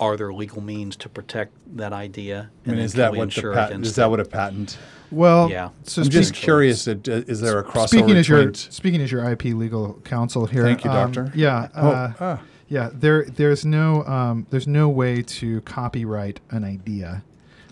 [0.00, 2.50] are there legal means to protect that idea?
[2.66, 3.86] I mean, then is that what the insure patent?
[3.86, 4.78] Is that what a patent?
[5.10, 5.68] well, Yeah.
[5.84, 6.88] So I'm just speak- curious.
[6.88, 7.88] uh, Is there a crossover?
[7.88, 10.62] speaking as your speaking as your IP legal counsel here.
[10.64, 11.32] Thank you, um, doctor.
[11.36, 11.68] Yeah.
[11.76, 12.42] Oh, uh, ah.
[12.68, 17.22] Yeah, there there's no um, there's no way to copyright an idea.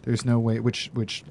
[0.03, 1.24] There's no way which which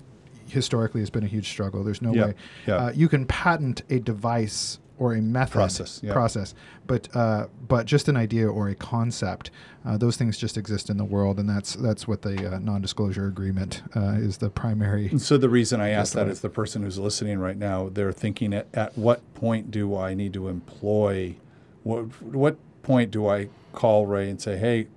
[0.48, 1.84] historically has been a huge struggle.
[1.84, 2.34] There's no Yeah, way
[2.66, 2.76] yeah.
[2.76, 6.14] Uh, you can patent a device or a method Process, yeah.
[6.14, 6.54] process,
[6.86, 9.50] but uh, but just an idea or a concept.
[9.86, 13.26] Uh, those things just exist in the world, and that's that's what the uh, non-disclosure
[13.28, 15.08] agreement uh, is the primary.
[15.08, 18.12] And so the reason I ask that is the person who's listening right now, they're
[18.12, 21.38] thinking at, at what point do I need to employ,
[21.84, 24.88] what, what point do I call Ray and say, hey,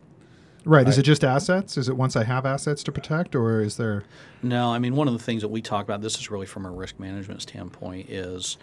[0.65, 0.87] Right?
[0.89, 1.77] Is I- it just assets?
[1.77, 4.05] Is it once I have assets to protect, or is there?
[4.43, 6.01] No, I mean one of the things that we talk about.
[6.03, 8.11] This is really from a risk management standpoint.
[8.11, 8.59] Is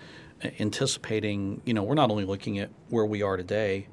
[0.59, 3.87] anticipating, you know, we're not only looking at where we are today,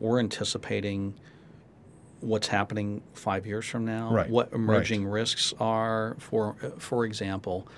[0.00, 1.14] we're anticipating
[2.20, 4.56] what's happening five years from now, Right, what right.
[4.60, 6.16] emerging risks are.
[6.18, 7.68] For for example,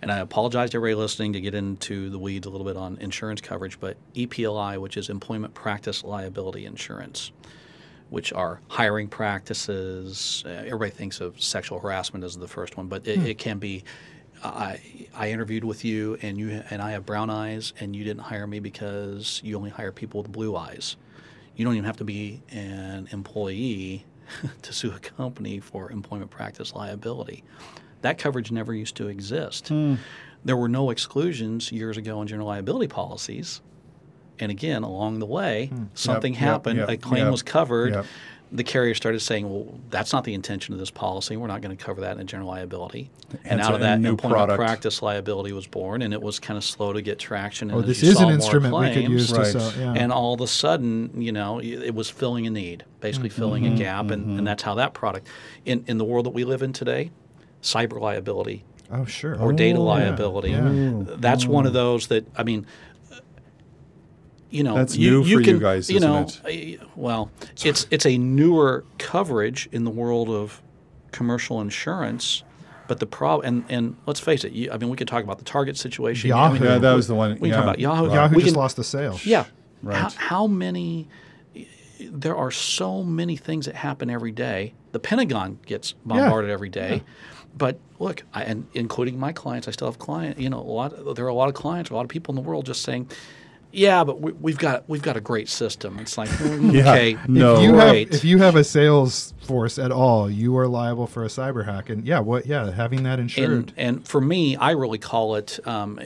[0.00, 2.96] and I apologize to everybody listening to get into the weeds a little bit on
[3.00, 7.30] insurance coverage, but EPLI, which is Employment Practice Liability Insurance,
[8.10, 10.42] which are hiring practices.
[10.46, 13.84] Uh, everybody thinks of sexual harassment as the first one, but it, it can be.
[14.44, 14.80] I,
[15.14, 18.46] I interviewed with you and you and I have brown eyes and you didn't hire
[18.46, 20.96] me because you only hire people with blue eyes.
[21.56, 24.04] You don't even have to be an employee
[24.62, 27.44] to sue a company for employment practice liability.
[28.00, 29.70] That coverage never used to exist.
[30.44, 33.60] There were no exclusions years ago in general liability policies.
[34.40, 36.42] And again, along the way, something Hmm.
[36.42, 38.04] yep, happened, yep, a claim yep, was covered.
[38.52, 38.56] Yep.
[38.56, 41.36] The carrier started saying, well, that's not the intention of this policy.
[41.36, 43.10] We're not going to cover that in general liability.
[43.30, 44.58] and Hence out of that, new employment product.
[44.58, 47.70] practice liability was born, and it was kind of slow to get traction.
[47.70, 49.46] And Oh, this is an more instrument we could claims, use to Right.
[49.46, 49.72] sell.
[49.78, 49.94] Yeah.
[49.94, 53.38] and all of a sudden, you know, it was filling a need, basically mm-hmm.
[53.38, 53.78] filling a mm-hmm.
[53.78, 54.44] gap, and, and mm-hmm.
[54.44, 55.26] that's how that product,
[55.64, 57.10] in, in the world that we live in today,
[57.62, 59.38] cyber liability oh, sure.
[59.40, 61.16] or data oh, liability, yeah.
[61.16, 61.74] that's one of mm.
[61.74, 62.66] those that I mean,
[64.52, 66.80] you know, That's you, new you for you can, guys, you know, it?
[66.94, 67.30] well,
[67.64, 70.62] it's it's a newer coverage in the world of
[71.10, 72.44] commercial insurance.
[72.88, 75.38] But the problem, and, and let's face it, you, I mean, we could talk about
[75.38, 76.32] the Target situation.
[76.32, 76.64] I mean, Yahoo.
[76.72, 77.38] Yeah, that was the one.
[77.38, 77.54] we yeah.
[77.54, 78.12] talk about Yahoo.
[78.12, 79.18] Yahoo we just can- lost the sale.
[79.24, 79.46] yeah.
[79.82, 79.96] Right.
[79.96, 81.08] How, how many?
[82.00, 84.74] There are so many things that happen every day.
[84.90, 87.02] The Pentagon gets bombarded every day.
[87.56, 90.38] But look, I, and including my clients, I still have client.
[90.38, 91.14] You know, a lot.
[91.14, 93.08] There are a lot of clients, a lot of people in the world just saying,
[93.72, 97.16] "Yeah, but we, we've got we've got a great system." It's like, mm, Yeah, okay,
[97.28, 97.56] no.
[97.56, 98.08] If you great.
[98.08, 101.64] have if you have a sales force at all, you are liable for a cyber
[101.64, 101.90] hack.
[101.90, 102.46] And yeah, what?
[102.46, 103.50] Yeah, having that insured.
[103.50, 105.98] And, and for me, I really call it um,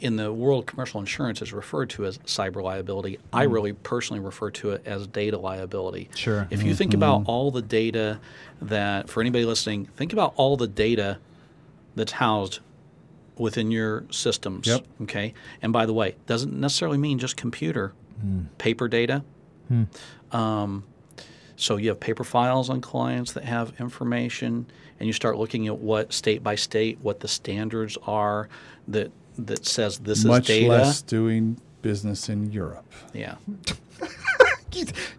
[0.00, 3.18] in the world commercial insurance is referred to as cyber liability.
[3.32, 6.08] I really personally refer to it as data liability.
[6.12, 6.16] Mm.
[6.16, 6.48] Sure.
[6.50, 8.20] If you think about all the data
[8.62, 11.18] that, for anybody listening, think about all the data
[11.96, 12.60] that's housed
[13.40, 14.66] within your systems.
[14.66, 14.86] Yep.
[15.02, 15.34] Okay.
[15.62, 18.42] And by the way, doesn't necessarily mean just computer, Hmm.
[18.58, 19.22] paper data.
[20.32, 20.84] Um,
[21.56, 24.66] so you have paper files on clients that have information,
[24.98, 28.48] and you start looking at what state by state, what the standards are
[28.88, 30.68] that that says this Much is data.
[30.68, 32.84] Much less doing business in Europe.
[33.14, 33.36] Yeah.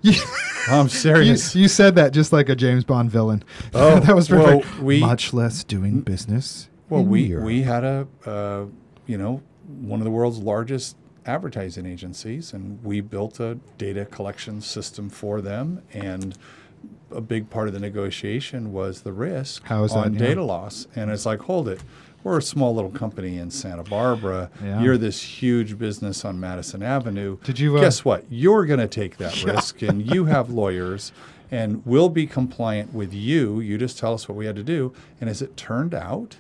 [0.01, 0.13] you,
[0.67, 1.55] I'm serious.
[1.55, 3.43] you said that just like a James Bond villain.
[3.74, 4.80] Oh, that was well, perfect.
[4.80, 6.67] we- Much less doing business.
[6.92, 7.46] Well, we Europe.
[7.46, 8.66] we had a uh,
[9.08, 14.62] you know one of the world's largest advertising agencies, and we built a data collection
[14.62, 15.82] system for them.
[15.94, 16.38] And
[17.12, 20.20] a big part of the negotiation was the risk How is that, on yeah.
[20.20, 20.88] data loss.
[20.96, 21.82] And it's like, hold it.
[22.24, 24.50] We're a small little company in Santa Barbara.
[24.64, 24.82] Yeah.
[24.82, 27.38] You're this huge business on Madison Avenue.
[27.44, 28.26] Did you, uh, Guess what?
[28.30, 31.12] You're going to take that risk, and you have lawyers,
[31.50, 33.60] and we'll be compliant with you.
[33.60, 34.94] You just tell us what we had to do.
[35.20, 36.38] And as it turned out,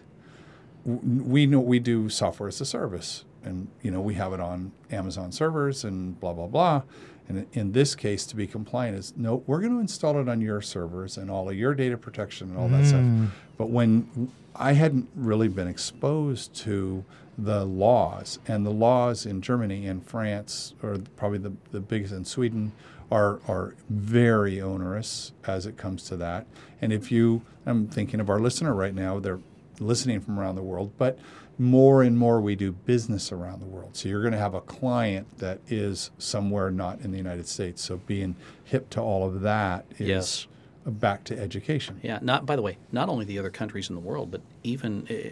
[0.85, 4.71] we know we do software as a service and you know we have it on
[4.91, 6.81] amazon servers and blah blah blah.
[7.27, 10.41] And in this case to be compliant is no we're going to install it on
[10.41, 13.01] your servers and all of your data protection and all that stuff.
[13.01, 13.29] Mm.
[13.57, 17.05] But when i hadn't really been exposed to
[17.37, 22.25] the laws and the laws in germany and france or probably the, the biggest in
[22.25, 22.73] sweden
[23.09, 26.47] are, are very onerous as it comes to that.
[26.81, 29.39] And if you i'm thinking of our listener right now they're
[29.81, 31.17] listening from around the world, but
[31.57, 33.95] more and more we do business around the world.
[33.95, 37.81] So you're going to have a client that is somewhere not in the United States.
[37.83, 40.47] So being hip to all of that is Yes.
[40.85, 41.99] back to education.
[42.01, 42.19] Yeah.
[42.21, 45.31] Not by the way, not only the other countries in the world, but even eh,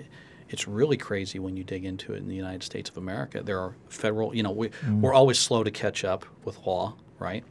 [0.49, 3.41] it's really crazy when you dig into it in the United States of America.
[3.41, 7.43] There are federal, you know, we, we're always slow to catch up with law, right?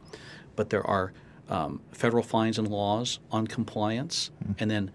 [0.55, 1.11] But there are
[1.49, 4.29] um, federal fines and laws on compliance,
[4.59, 4.91] and then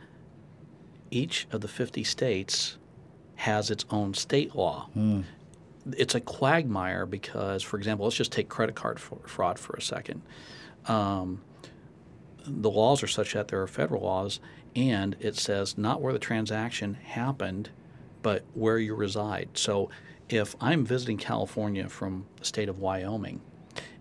[1.15, 2.77] each of the 50 states
[3.37, 4.89] has its own state law.
[5.97, 10.23] It's a quagmire because, for example, let's just take credit card fraud for a second.
[10.87, 11.43] Um,
[12.47, 14.41] the laws are such that there are federal laws,
[14.75, 17.71] and it says not where the transaction happened,
[18.23, 19.51] but where you reside.
[19.55, 19.91] So
[20.29, 23.41] if I'm visiting California from the state of Wyoming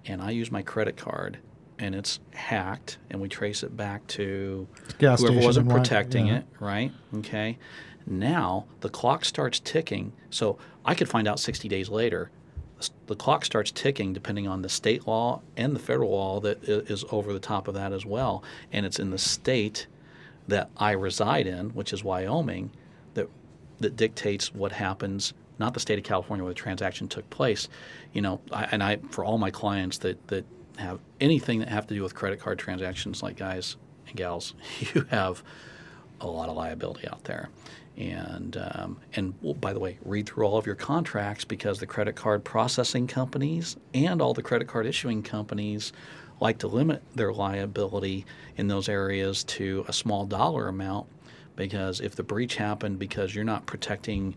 [0.05, 1.39] and I use my credit card
[1.79, 4.67] and it's hacked and we trace it back to
[4.99, 6.37] Gas whoever wasn't protecting yeah.
[6.37, 6.91] it, right?
[7.17, 7.57] Okay.
[8.05, 10.13] Now the clock starts ticking.
[10.29, 12.31] So I could find out 60 days later.
[13.07, 17.05] The clock starts ticking depending on the state law and the federal law that is
[17.11, 18.43] over the top of that as well.
[18.73, 19.87] And it's in the state
[20.49, 22.71] that I reside in, which is Wyoming,
[23.13, 23.29] that
[23.79, 27.69] that dictates what happens not the state of California where the transaction took place.
[28.11, 30.45] You know, I, and I for all my clients that that
[30.77, 33.75] have anything that have to do with credit card transactions, like guys
[34.07, 34.53] and gals,
[34.93, 35.43] you have
[36.21, 37.49] a lot of liability out there.
[37.95, 41.85] And um, and well, by the way, read through all of your contracts because the
[41.85, 45.93] credit card processing companies and all the credit card issuing companies
[46.39, 48.25] like to limit their liability
[48.57, 51.05] in those areas to a small dollar amount
[51.55, 54.35] because if the breach happened because you're not protecting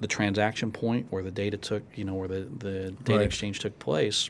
[0.00, 3.26] the transaction point where the data took, you know, where the, the data Right.
[3.26, 4.28] exchange took place,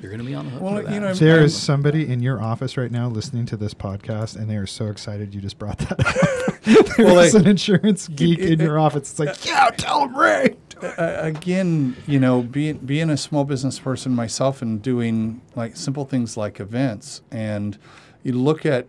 [0.00, 0.94] you're going to be on the hook Well, for that.
[0.94, 4.56] you know, There somebody in your office right now listening to this podcast, and they
[4.56, 6.62] are so excited you just brought that up.
[6.62, 9.10] There's Well, like- an insurance geek in your office.
[9.10, 10.56] It's like, yeah, tell him Ray.
[10.82, 16.04] uh, again, you know, being being a small business person myself and doing like simple
[16.04, 17.76] things like events, and
[18.22, 18.86] you look at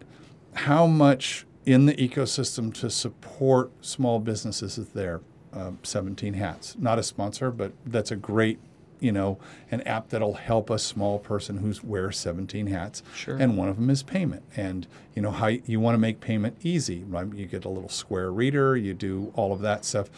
[0.53, 5.21] how much in the ecosystem to support small businesses is there.
[5.51, 8.59] Um, 17 hats, not a sponsor, but that's a great,
[8.99, 9.37] you know,
[9.71, 13.01] an app that'll help a small person who's wears 17 hats.
[13.15, 13.37] Sure.
[13.37, 16.57] And one of them is payment, and you know how you want to make payment
[16.63, 17.03] easy.
[17.07, 17.27] Right?
[17.33, 20.09] You get a little square reader, you do all of that stuff.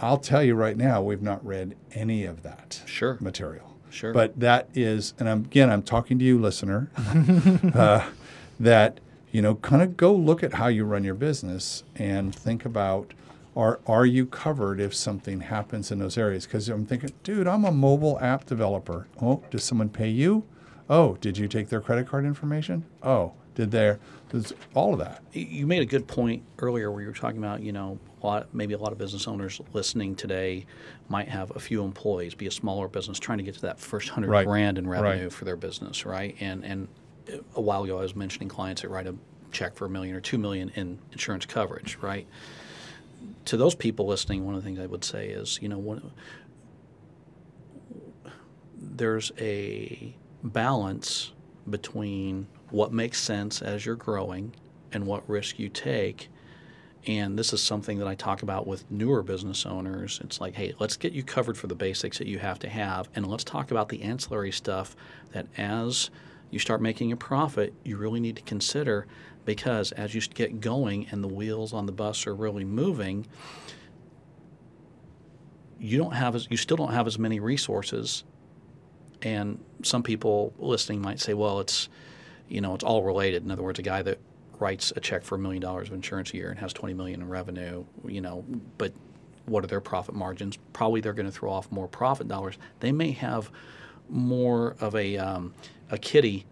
[0.00, 3.18] I'll tell you right now, we've not read any of that Sure.
[3.20, 3.74] material.
[3.90, 4.12] Sure.
[4.12, 6.90] But that is, and I'm, again, I'm talking to you, listener,
[7.74, 8.08] uh,
[8.60, 9.00] that
[9.32, 13.12] you know, kind of go look at how you run your business and think about.
[13.56, 16.46] Are, are you covered if something happens in those areas?
[16.46, 19.08] Because I'm thinking, dude, I'm a mobile app developer.
[19.20, 20.44] Oh, does someone pay you?
[20.88, 22.84] Oh, did you take their credit card information?
[23.02, 23.98] Oh, did there?
[24.28, 25.22] There's all of that.
[25.32, 28.26] You- You made a good point earlier where you were talking about, you know, a
[28.26, 30.66] lot, maybe a lot of business owners listening today
[31.08, 34.08] might have a few employees, be a smaller business trying to get to that first
[34.10, 34.46] hundred Right.
[34.46, 35.32] grand in revenue Right.
[35.32, 36.36] for their business, right?
[36.40, 36.88] And and
[37.56, 39.14] a while ago I was mentioning clients that write a
[39.52, 42.26] check for a million or two million in insurance coverage, right?
[43.46, 46.12] To those people listening, one of the things I would say is, you know, one,
[48.76, 51.32] there's a balance
[51.68, 54.54] between what makes sense as you're growing
[54.92, 56.28] and what risk you take.
[57.06, 60.20] And this is something that I talk about with newer business owners.
[60.22, 63.08] It's like, hey, let's get you covered for the basics that you have to have,
[63.14, 64.94] and let's talk about the ancillary stuff
[65.32, 66.10] that as
[66.50, 69.06] you start making a profit, you really need to consider
[69.48, 73.26] because as you get going and the wheels on the bus are really moving,
[75.80, 78.24] you don't have as you still don't have as many resources.
[79.22, 81.88] And some people listening might say well it's
[82.50, 83.42] you know it's all related.
[83.42, 84.18] In other words a guy that
[84.58, 87.22] writes a check for a million dollars of insurance a year and has 20 million
[87.22, 88.44] in revenue you know
[88.76, 88.92] but
[89.46, 90.58] what are their profit margins?
[90.74, 92.58] Probably they're going to throw off more profit dollars.
[92.80, 93.50] They may have
[94.10, 95.54] more of a um,
[95.90, 96.44] a kitty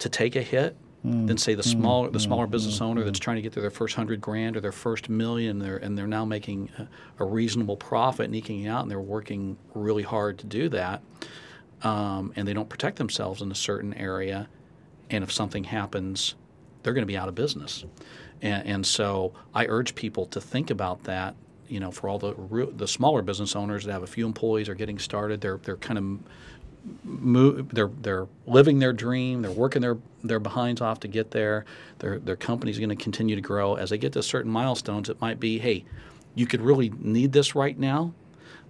[0.00, 1.26] to take a hit Hmm.
[1.26, 1.80] than say the hmm.
[1.80, 2.18] small the hmm.
[2.18, 5.08] smaller business owner that's trying to get to their first hundred grand or their first
[5.08, 6.86] million and they're, and they're now making a,
[7.18, 11.02] a reasonable profit and eking out and they're working really hard to do that
[11.82, 14.48] um, and they don't protect themselves in a certain area
[15.10, 16.36] and if something happens
[16.82, 17.84] they're going to be out of business.
[18.40, 21.34] And, and so I urge people to think about that
[21.68, 22.34] you know for all the
[22.76, 25.96] the smaller business owners that have a few employees are getting started they're they're kind
[25.96, 26.04] of
[27.04, 29.42] move, they're they're living their dream.
[29.42, 31.64] They're working their their behinds off to get there.
[31.98, 33.74] Their their company's going to continue to grow.
[33.74, 35.84] As they get to certain milestones, it might be, hey,
[36.34, 38.14] you could really need this right now,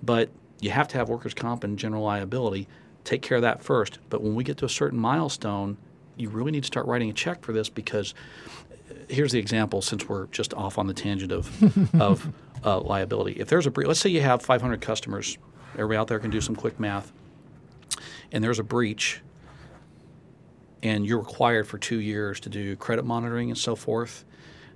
[0.02, 2.68] but you have to have workers' comp and general liability.
[3.04, 3.98] Take care of that first.
[4.10, 5.76] But when we get to a certain milestone,
[6.16, 8.14] you really need to start writing a check for this because
[8.90, 9.82] uh, here's the example.
[9.82, 12.32] Since we're just off on the tangent of of
[12.64, 15.38] uh, liability, if there's a let's say you have 500 customers.
[15.74, 17.14] Everybody out there can do some quick math
[18.32, 19.20] and there's a breach
[20.82, 24.24] and you're required for two years to do credit monitoring and so forth.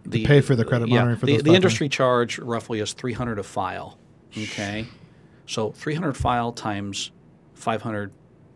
[0.05, 3.43] The, pay for the credit monitoring for the, the industry charge roughly is 300 a
[3.43, 3.99] file.
[4.39, 4.87] Okay,
[5.47, 7.11] so 300 file times
[7.55, 8.13] 500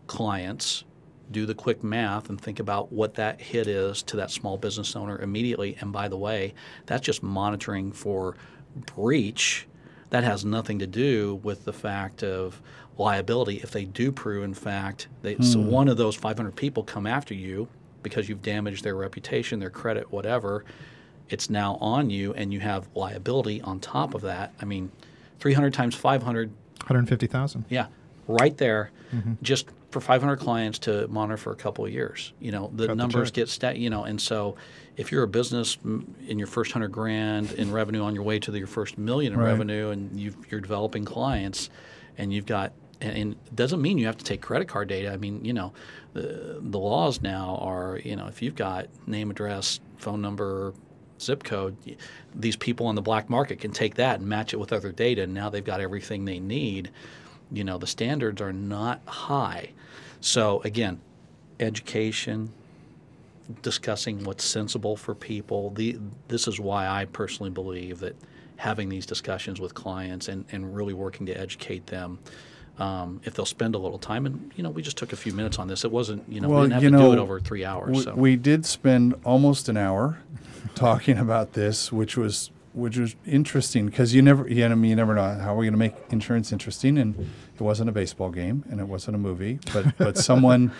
[0.07, 0.85] clients.
[1.29, 4.97] Do the quick math and think about what that hit is to that small business
[4.97, 5.77] owner immediately.
[5.79, 6.53] And by the way,
[6.85, 8.35] that's just monitoring for
[8.93, 9.65] breach.
[10.09, 12.61] That has nothing to do with the fact of
[13.01, 17.07] liability if they do prove, in fact, they, so one of those 500 people come
[17.07, 17.67] after you
[18.03, 20.63] because you've damaged their reputation, their credit, whatever.
[21.29, 24.53] It's now on you, and you have liability on top of that.
[24.61, 24.91] I mean,
[25.39, 27.65] 300 times 500 150,000.
[27.69, 27.87] yeah,
[28.27, 29.33] right there, Mm-hmm.
[29.41, 32.31] just for 500 clients to monitor for a couple of years.
[32.39, 33.35] You know, the Cut numbers check.
[33.35, 33.77] get stat.
[33.77, 34.55] You know, and so
[34.95, 38.51] if you're a business in your first hundred grand in revenue on your way to
[38.51, 39.47] the, your first million in Right.
[39.47, 41.69] revenue, and you've, you're developing clients,
[42.17, 42.71] and you've got.
[43.01, 45.11] And, it doesn't mean you have to take credit card data.
[45.11, 45.73] I mean, you know,
[46.13, 50.73] the, the laws now are, you know, if you've got name, address, phone number,
[51.19, 51.75] zip code,
[52.35, 55.23] these people on the black market can take that and match it with other data,
[55.23, 56.91] and now they've got everything they need.
[57.51, 59.71] You know, the standards are not high.
[60.19, 61.01] So again,
[61.59, 62.51] education,
[63.61, 65.71] discussing what's sensible for people.
[65.71, 68.15] The, this is why I personally believe that
[68.57, 72.19] having these discussions with clients and, and really working to educate them,
[72.77, 75.33] um, if they'll spend a little time, and you know, we just took a few
[75.33, 75.83] minutes on this.
[75.83, 77.97] It wasn't, you know, Well, we didn't have to know, do it over three hours.
[77.97, 78.15] We, so.
[78.15, 80.19] we did spend almost an hour
[80.75, 84.89] talking about this, which was which was interesting because you never, you know, I mean,
[84.89, 87.91] you never know how we're we going to make insurance interesting, and it wasn't a
[87.91, 90.71] baseball game and it wasn't a movie, but but someone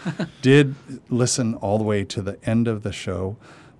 [0.41, 0.75] did
[1.09, 3.35] listen all the way to the end of the show.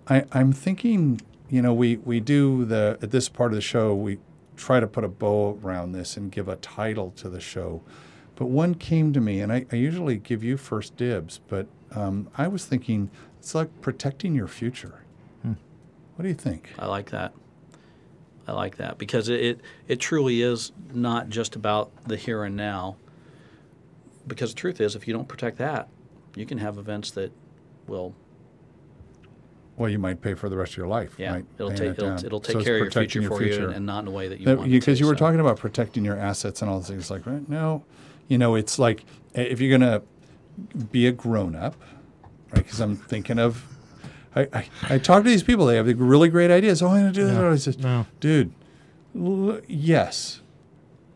[0.08, 3.96] I, I'm thinking, you know, we we do the at this part of the show
[3.96, 4.20] we
[4.62, 7.82] try to put a bow around this and give a title to the show.
[8.36, 12.30] But one came to me, and I, I usually give you first dibs, but um,
[12.38, 13.10] I was thinking
[13.40, 15.02] it's like protecting your future.
[16.16, 16.70] What do you think?
[16.78, 17.34] I like that.
[18.48, 22.56] I like that because it, it, it truly is not just about the here and
[22.56, 22.98] now.
[24.28, 25.90] Because the truth is, if you don't protect that,
[26.36, 27.32] you can have events that
[27.88, 28.14] will,
[29.78, 31.16] Well, you might pay for the rest of your life.
[31.18, 31.46] yeah, right?
[31.56, 32.26] it'll Paying take it it'll, down.
[32.26, 34.08] it'll take So it's care of your protecting future for you and, and not in
[34.10, 34.70] a way that you That- want.
[34.72, 35.20] because to, you were so.
[35.26, 37.10] talking about protecting your assets and all those things.
[37.10, 37.48] Like, right?
[37.50, 37.84] No,
[38.28, 40.02] you know, it's like if you're gonna
[40.92, 41.76] be a grown up,
[42.54, 42.64] right?
[42.64, 43.66] Because I'm thinking of,
[44.36, 45.66] I, I, I talk to these people.
[45.66, 46.82] They have the really great ideas.
[46.84, 47.34] Oh, I'm gonna do this.
[47.36, 47.50] Yeah.
[47.50, 48.06] I said, No.
[48.20, 48.52] dude,
[49.16, 50.42] l- yes,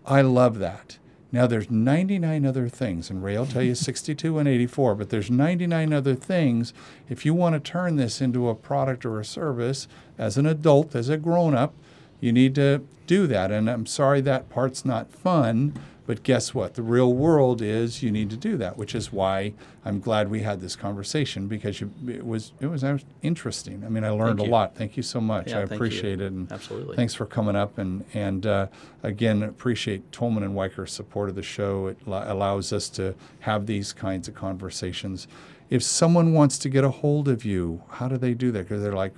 [0.05, 0.97] I love that.
[1.35, 5.29] Now there's 99 other things, and Ray will tell you 62 and 84, but there's
[5.29, 6.73] 99 other things.
[7.09, 10.95] If you want to turn this into a product or a service as an adult,
[10.95, 11.73] as a grown up,
[12.21, 13.51] you need to do that.
[13.51, 15.77] And I'm sorry that part's not fun,
[16.07, 16.75] but guess what?
[16.75, 19.53] The real world is you need to do that, which is why
[19.83, 22.83] I'm glad we had this conversation because you, it was it was
[23.23, 23.83] interesting.
[23.83, 24.75] I mean, I learned a lot.
[24.75, 25.47] Thank you so much.
[25.47, 25.75] Yeah, I thank you.
[25.75, 26.31] appreciate it.
[26.31, 26.95] And Absolutely.
[26.95, 28.67] Thanks for coming up and and uh,
[29.01, 31.87] again appreciate Tolman and Wiker's support of the show.
[31.87, 35.27] It lo- allows us to have these kinds of conversations.
[35.69, 38.63] If someone wants to get a hold of you, how do they do that?
[38.63, 39.15] Because they're like,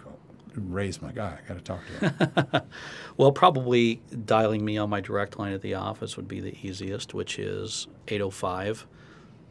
[0.57, 1.37] Ray's my guy.
[1.43, 2.61] I got to talk to him.
[3.17, 7.13] Well, probably dialing me on my direct line at the office would be the easiest,
[7.15, 8.85] which is 805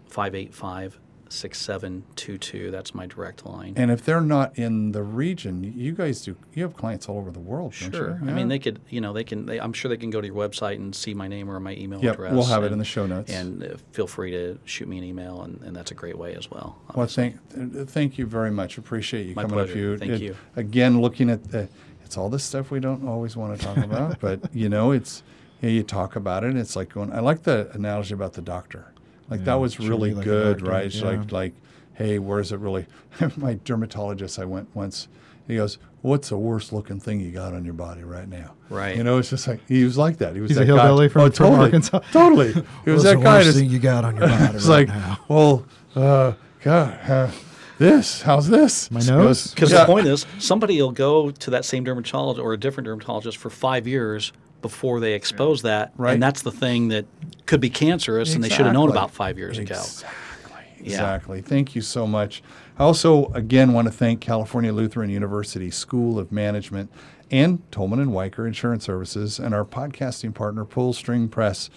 [0.08, 1.00] 585
[1.32, 2.70] 6722.
[2.70, 3.74] That's my direct line.
[3.76, 6.36] and if they're not in the region, you guys do.
[6.54, 8.20] You have clients all over the world, don't Sure.
[8.22, 8.28] you?
[8.30, 10.26] I mean, they could, you know, they can, they, I'm sure they can go to
[10.26, 12.32] your website and see my name or my email Yep, address.
[12.32, 13.32] we'll have it in the show notes.
[13.32, 16.34] And uh, feel free to shoot me an email, and, and that's a great way
[16.34, 16.78] as well.
[16.94, 18.78] Well, thank, uh, thank you very much.
[18.78, 19.78] Appreciate you My coming up pleasure.
[19.78, 19.98] here.
[19.98, 20.36] Thank It- you.
[20.56, 21.68] Again, looking at the,
[22.04, 25.22] it's all this stuff we don't always want to talk about, but you know, it's,
[25.60, 26.50] you, know, you talk about it.
[26.50, 27.12] And it's like going.
[27.12, 28.92] I like the analogy about the doctor.
[29.28, 30.84] Like Yeah, that was really like good, doctor, right?
[30.86, 31.08] It's yeah.
[31.10, 31.54] like like,
[31.94, 32.86] hey, where's it really?
[33.36, 35.08] My dermatologist, I went once.
[35.48, 38.96] He goes, "What's the worst looking thing you got on your body right now?" Right.
[38.96, 40.34] You know, it's just like he was like that.
[40.34, 40.86] He was He's a that guy.
[40.86, 41.98] hillbilly from- oh, from totally, Arkansas.
[42.12, 42.52] Totally.
[42.84, 43.44] He was that guy.
[43.44, 44.88] thing you got on your body it's like,
[45.28, 45.64] well,
[45.94, 47.30] uh, God, uh,
[47.78, 48.90] this, how's this?
[48.90, 49.52] My nose?
[49.52, 52.86] Because "Yeah." the point is, somebody will go to that same dermatologist or a different
[52.86, 54.32] dermatologist for five years
[54.68, 56.14] before they expose that, Right.
[56.14, 57.06] and that's the thing that
[57.46, 59.74] could be cancerous, and they should have known about five years ago.
[59.74, 60.64] Exactly.
[60.78, 60.92] Yeah.
[60.92, 61.40] Exactly.
[61.40, 62.42] Thank you so much.
[62.78, 66.90] I also, again, want to thank California Lutheran University School of Management
[67.30, 71.70] and Tolman and Wiker Insurance Services and our podcasting partner, Pull String Press.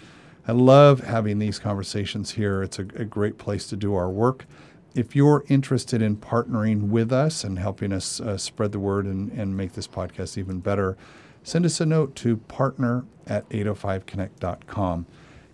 [0.48, 2.62] I love having these conversations here.
[2.64, 4.46] It's a, a great place to do our work.
[4.96, 9.32] If you're interested in partnering with us and helping us uh, spread the word and,
[9.32, 10.98] and make this podcast even better,
[11.44, 15.06] send us a note to partner at 805connect.com.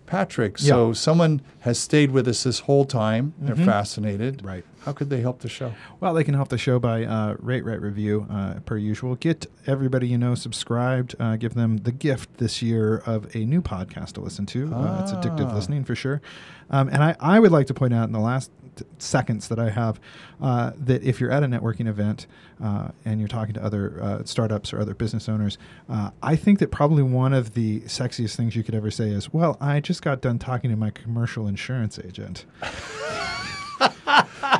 [0.06, 3.34] Patrick, so someone has stayed with us this whole time.
[3.40, 4.44] They're fascinated.
[4.44, 4.64] Right.
[4.84, 5.74] How could they help the show?
[5.98, 9.16] Well, they can help the show by uh, rate, rate, review, uh, per usual.
[9.16, 11.16] Get everybody you know subscribed.
[11.18, 14.72] Uh, give them the gift this year of a new podcast to listen to.
[14.72, 15.54] Uh, it's addictive Ah.
[15.56, 16.22] listening for sure.
[16.70, 18.52] Um, and I, I would like to point out in the last
[18.98, 20.00] seconds that I have
[20.40, 22.26] uh, that if you're at a networking event
[22.62, 25.58] uh, and you're talking to other uh, startups or other business owners,
[25.88, 29.32] uh, I think that probably one of the sexiest things you could ever say is,
[29.32, 32.44] "Well, I just got done talking to my commercial insurance agent."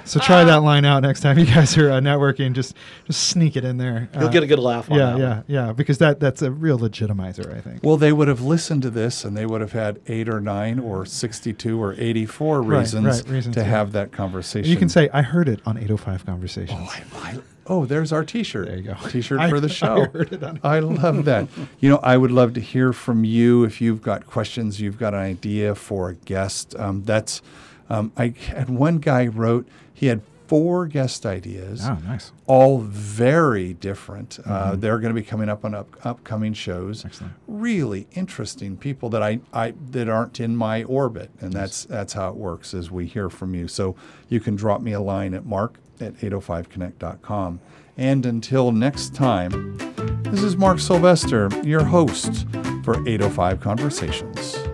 [0.05, 2.53] so try that line out next time you guys are uh, networking.
[2.53, 2.75] Just
[3.07, 4.09] just sneak it in there.
[4.15, 5.19] You'll Uh, get a good laugh on yeah, that.
[5.19, 5.45] yeah, one.
[5.49, 5.73] yeah.
[5.73, 7.83] Because that that's a real legitimizer, I think.
[7.83, 10.79] Well, they would have listened to this and they would have had eight or nine
[10.79, 13.67] or 62 or 84 reasons, right, reasons, to yeah.
[13.67, 14.71] have that conversation.
[14.71, 18.25] you can say, "I heard it on 805 Conversations." Oh, I, I, oh, there's our
[18.25, 18.67] T-shirt.
[18.69, 18.95] There you go.
[19.09, 20.07] T-shirt I- for the I show.
[20.07, 21.49] heard it on- I love that.
[21.81, 25.15] You know, I would love to hear from you if you've got questions, you've got
[25.15, 26.75] an idea for a guest.
[26.79, 27.43] Um, that's
[27.89, 32.31] um, I had one guy wrote he had four guest ideas Oh, nice.
[32.47, 34.39] all very different.
[34.47, 34.81] Uh, Mm-hmm.
[34.81, 37.05] they're going to be coming up on up, upcoming shows.
[37.05, 37.33] Excellent.
[37.49, 42.29] Really interesting people that I, I that aren't in my orbit, and that's that's how
[42.31, 42.75] it works.
[42.75, 43.97] As we hear from you, so
[44.29, 47.61] you can drop me a line at mark at 805connect.com.
[47.97, 49.79] And until next time,
[50.25, 52.47] this is Mark Sylvester, your host
[52.85, 54.66] for 805 Conversations.